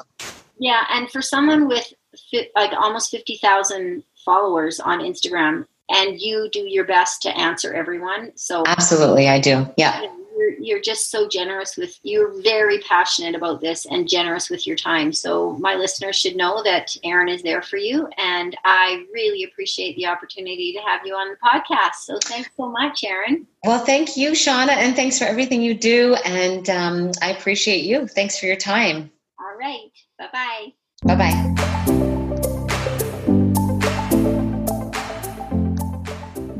Yeah, 0.57 0.83
and 0.91 1.09
for 1.11 1.21
someone 1.21 1.67
with 1.67 1.91
like 2.55 2.71
almost 2.71 3.11
fifty 3.11 3.37
thousand 3.37 4.03
followers 4.25 4.79
on 4.79 4.99
Instagram, 4.99 5.65
and 5.89 6.19
you 6.19 6.49
do 6.51 6.61
your 6.61 6.85
best 6.85 7.21
to 7.21 7.37
answer 7.37 7.73
everyone. 7.73 8.31
So 8.35 8.63
absolutely, 8.65 9.29
I 9.29 9.39
do. 9.39 9.67
Yeah, 9.77 10.01
you're 10.37 10.51
you're, 10.59 10.81
just 10.81 11.09
so 11.09 11.27
generous 11.29 11.77
with 11.77 11.97
you're 12.03 12.41
very 12.41 12.79
passionate 12.79 13.35
about 13.35 13.61
this 13.61 13.85
and 13.85 14.09
generous 14.09 14.49
with 14.49 14.67
your 14.67 14.75
time. 14.75 15.13
So 15.13 15.53
my 15.53 15.75
listeners 15.75 16.15
should 16.15 16.35
know 16.35 16.61
that 16.63 16.95
erin 17.03 17.29
is 17.29 17.41
there 17.41 17.61
for 17.61 17.77
you 17.77 18.07
and 18.17 18.55
i 18.65 19.05
really 19.13 19.43
appreciate 19.43 19.95
the 19.95 20.05
opportunity 20.05 20.73
to 20.73 20.79
have 20.79 21.01
you 21.05 21.13
on 21.15 21.29
the 21.29 21.37
podcast. 21.37 21.95
So 22.03 22.19
thanks 22.23 22.49
so 22.57 22.69
much 22.69 23.03
erin 23.03 23.47
well 23.63 23.79
thank 23.79 24.17
you 24.17 24.31
shauna 24.31 24.71
and 24.71 24.95
thanks 24.95 25.17
for 25.17 25.25
everything 25.25 25.61
you 25.61 25.73
do 25.73 26.15
and 26.25 26.69
um, 26.69 27.11
i 27.21 27.31
appreciate 27.31 27.85
you. 27.85 28.07
Thanks 28.07 28.37
for 28.37 28.45
your 28.45 28.55
time. 28.55 29.11
All 29.39 29.57
right. 29.59 29.91
Bye-bye. 30.17 30.73
Bye-bye 31.03 31.84